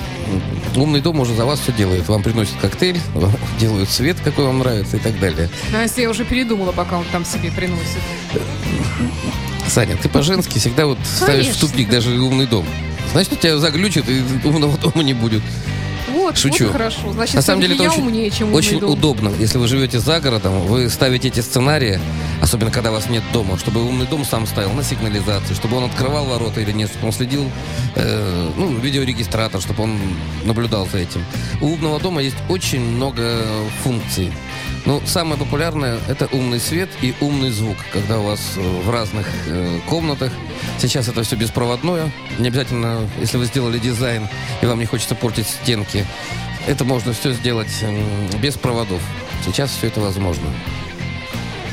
умный 0.76 1.02
дом 1.02 1.20
уже 1.20 1.34
за 1.34 1.46
вас 1.46 1.60
все 1.60 1.72
делает. 1.72 2.08
Вам 2.08 2.22
приносят 2.24 2.56
коктейль, 2.62 3.00
вам 3.14 3.32
делают 3.60 3.90
цвет, 3.90 4.18
какой 4.24 4.46
вам 4.46 4.60
нравится 4.60 4.98
и 4.98 5.00
так 5.00 5.20
далее. 5.20 5.50
А 5.76 5.82
если 5.82 6.02
я 6.02 6.10
уже 6.10 6.26
передумала, 6.26 6.72
пока 6.72 6.98
он 6.98 7.06
там 7.12 7.26
себе 7.26 7.52
приносит. 7.52 8.00
Саня, 9.68 9.96
ты 9.98 10.10
по-женски 10.10 10.58
всегда 10.58 10.86
вот 10.88 10.98
ставишь 11.04 11.48
в 11.48 11.60
тупик 11.60 11.90
даже 11.90 12.12
умный 12.20 12.48
дом. 12.48 12.66
Значит, 13.12 13.34
у 13.34 13.36
тебя 13.36 13.57
заглючит, 13.57 14.05
и 14.10 14.24
умного 14.47 14.78
дома 14.78 15.03
не 15.03 15.14
будет. 15.14 15.41
Вот, 16.12 16.38
Шучу. 16.38 16.66
вот 16.66 16.74
хорошо. 16.74 17.12
Значит, 17.14 17.36
На 17.36 17.41
самом 17.41 17.62
деле 17.62 17.76
это 17.76 17.84
очень, 17.84 18.01
умнее, 18.01 18.30
чем 18.32 18.53
очень 18.53 18.80
дом. 18.80 18.91
удобно. 18.91 19.32
Если 19.39 19.57
вы 19.57 19.68
живете 19.68 19.99
за 19.99 20.20
городом, 20.20 20.62
вы 20.62 20.89
ставите 20.89 21.28
эти 21.28 21.39
сценарии, 21.39 21.99
особенно 22.41 22.72
когда 22.72 22.91
вас 22.91 23.10
нет 23.10 23.24
дома, 23.32 23.57
чтобы 23.57 23.84
умный 23.84 24.07
дом 24.07 24.26
сам 24.26 24.45
ставил 24.47 24.72
на 24.74 24.84
сигнализации, 24.84 25.53
чтобы 25.53 25.78
он 25.78 25.86
открывал 25.86 26.26
ворота 26.26 26.62
или 26.62 26.72
нет, 26.72 26.89
чтобы 26.89 27.07
он 27.07 27.14
следил, 27.14 27.49
э, 27.95 28.49
ну, 28.57 28.74
видеорегистратор, 28.80 29.62
чтобы 29.62 29.84
он 29.84 29.99
наблюдал 30.45 30.88
за 30.91 30.97
этим. 30.99 31.24
У 31.62 31.68
умного 31.68 31.99
дома 31.99 32.22
есть 32.22 32.38
очень 32.49 32.82
много 32.82 33.38
функций. 33.84 34.32
Ну, 34.86 35.02
самое 35.06 35.38
популярное 35.38 36.00
это 36.08 36.28
умный 36.32 36.60
свет 36.60 36.90
и 37.02 37.14
умный 37.22 37.52
звук, 37.52 37.78
когда 37.92 38.20
у 38.20 38.24
вас 38.24 38.54
э, 38.56 38.62
в 38.62 38.90
разных 38.90 39.28
э, 39.48 39.80
комнатах. 39.88 40.32
Сейчас 40.80 41.08
это 41.08 41.22
все 41.24 41.36
беспроводное. 41.36 42.12
Не 42.40 42.48
обязательно, 42.48 43.08
если 43.20 43.38
вы 43.38 43.46
сделали 43.46 43.78
дизайн 43.78 44.28
и 44.62 44.66
вам 44.66 44.80
не 44.80 44.86
хочется 44.86 45.16
портить 45.16 45.48
стенки, 45.48 46.06
это 46.68 46.86
можно 46.86 47.14
все 47.14 47.34
сделать 47.34 47.72
м, 47.84 48.40
без 48.42 48.56
проводов. 48.56 49.02
Сейчас 49.46 49.72
все 49.72 49.88
это 49.88 50.00
возможно. 50.02 50.48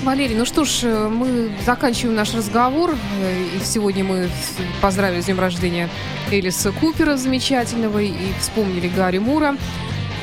Валерий, 0.03 0.37
ну 0.37 0.45
что 0.45 0.65
ж, 0.65 0.81
э, 0.83 1.09
мы 1.09 1.51
заканчиваем 1.65 2.17
наш 2.17 2.35
разговор. 2.35 2.97
Э, 3.23 3.45
И 3.57 3.65
сегодня 3.65 4.05
мы 4.05 4.29
поздравили 4.83 5.21
с 5.21 5.25
днем 5.27 5.41
рождения 5.41 5.89
Элиса 6.31 6.73
Купера 6.73 7.17
замечательного 7.17 8.01
и 8.01 8.13
вспомнили 8.41 8.89
Гарри 8.89 9.19
Мура. 9.19 9.57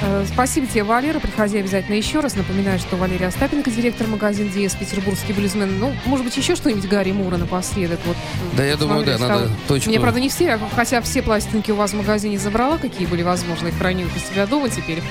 Э, 0.02 0.26
Спасибо 0.32 0.68
тебе, 0.68 0.84
Валера. 0.84 1.20
Приходи 1.20 1.58
обязательно 1.60 1.96
еще 1.96 2.20
раз. 2.20 2.36
Напоминаю, 2.36 2.80
что 2.80 2.96
Валерий 2.98 3.28
Остапенко, 3.28 3.72
директор 3.72 4.08
магазина 4.08 4.50
Диес, 4.50 4.74
петербургский 4.76 5.34
блюзмен. 5.34 5.80
Ну, 5.80 5.94
может 6.06 6.26
быть, 6.26 6.36
еще 6.36 6.56
что-нибудь 6.56 6.88
Гарри 6.88 7.12
Мура 7.12 7.38
напоследок. 7.38 8.00
Вот, 8.06 8.18
Да, 8.58 8.64
я 8.66 8.76
думаю, 8.76 9.06
да, 9.06 9.18
смотрели, 9.18 9.32
надо 9.39 9.46
стал- 9.48 9.58
точку. 9.68 9.89
Мне, 9.89 10.00
правда, 10.00 10.20
не 10.20 10.30
все, 10.30 10.60
хотя 10.76 11.02
все 11.02 11.22
пластинки 11.22 11.72
у 11.72 11.76
вас 11.76 11.91
в 11.91 11.96
магазине 11.98 12.38
забрала, 12.39 12.78
какие 12.78 13.08
были 13.08 13.22
возможны, 13.24 13.70
их 13.70 13.78
храню 13.78 14.08
у 14.14 14.20
себя 14.34 14.46
дома 14.48 14.70
теперь. 14.70 15.02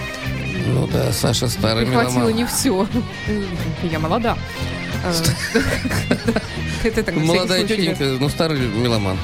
Ну 0.67 0.87
да, 0.87 1.13
Саша 1.13 1.49
старый 1.49 1.87
Прихватила 1.87 2.19
меломан. 2.21 2.37
не 2.37 2.45
все. 2.47 2.87
Я 3.91 3.99
молода. 3.99 4.37
Э, 5.05 5.13
Молодая 7.17 7.65
тетенька, 7.65 8.05
ну 8.21 8.29
старый 8.29 8.61
меломан. 8.61 9.17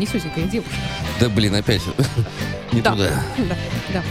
Я 0.00 0.06
не 0.06 0.06
тетенька, 0.06 0.40
я 0.40 0.46
девушка. 0.46 0.72
Да 1.20 1.28
блин, 1.28 1.54
опять 1.54 1.82
не 2.72 2.80
Да. 2.80 2.92
туда. 2.92 3.10
Да, 3.38 3.56
да. 3.92 4.02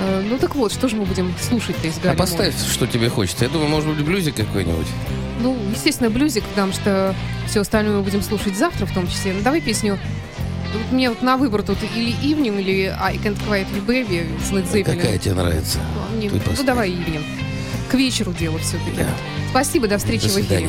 Э, 0.00 0.22
Ну 0.28 0.38
так 0.38 0.54
вот, 0.54 0.72
что 0.72 0.88
же 0.88 0.96
мы 0.96 1.04
будем 1.04 1.34
слушать-то 1.40 1.86
из 1.88 1.96
А 1.98 2.00
Гарри 2.00 2.16
поставь, 2.16 2.54
что 2.70 2.86
тебе 2.86 3.08
хочется. 3.08 3.44
Я 3.44 3.50
думаю, 3.50 3.70
может 3.70 3.88
быть, 3.88 4.04
блюзик 4.04 4.34
какой-нибудь. 4.36 4.86
Ну, 5.40 5.56
естественно, 5.74 6.10
блюзик, 6.10 6.44
потому 6.44 6.72
что 6.72 7.14
все 7.48 7.60
остальное 7.60 7.96
мы 7.96 8.02
будем 8.02 8.22
слушать 8.22 8.56
завтра 8.56 8.84
в 8.86 8.92
том 8.92 9.08
числе. 9.08 9.32
Ну, 9.32 9.40
давай 9.42 9.60
песню. 9.60 9.98
Вот 10.74 10.92
мне 10.92 11.08
вот 11.08 11.22
на 11.22 11.36
выбор 11.36 11.62
тут 11.62 11.78
или 11.94 12.12
Evening, 12.22 12.60
или 12.60 12.94
I 13.00 13.16
Can't 13.16 13.38
Quietly 13.48 13.84
Baby 13.86 14.26
с 14.42 14.50
Led 14.52 14.70
Zeppelin. 14.70 14.84
Какая 14.84 15.18
тебе 15.18 15.34
нравится? 15.34 15.78
Ну, 16.12 16.18
не- 16.18 16.28
Ты 16.30 16.40
ну, 16.58 16.62
давай 16.64 16.90
Evening. 16.90 17.24
К 17.90 17.94
вечеру 17.94 18.32
дело 18.32 18.58
все-таки. 18.58 18.96
Да. 18.98 19.08
Спасибо, 19.50 19.86
до 19.88 19.98
встречи 19.98 20.28
До 20.28 20.34
в 20.34 20.40
эфире. 20.40 20.68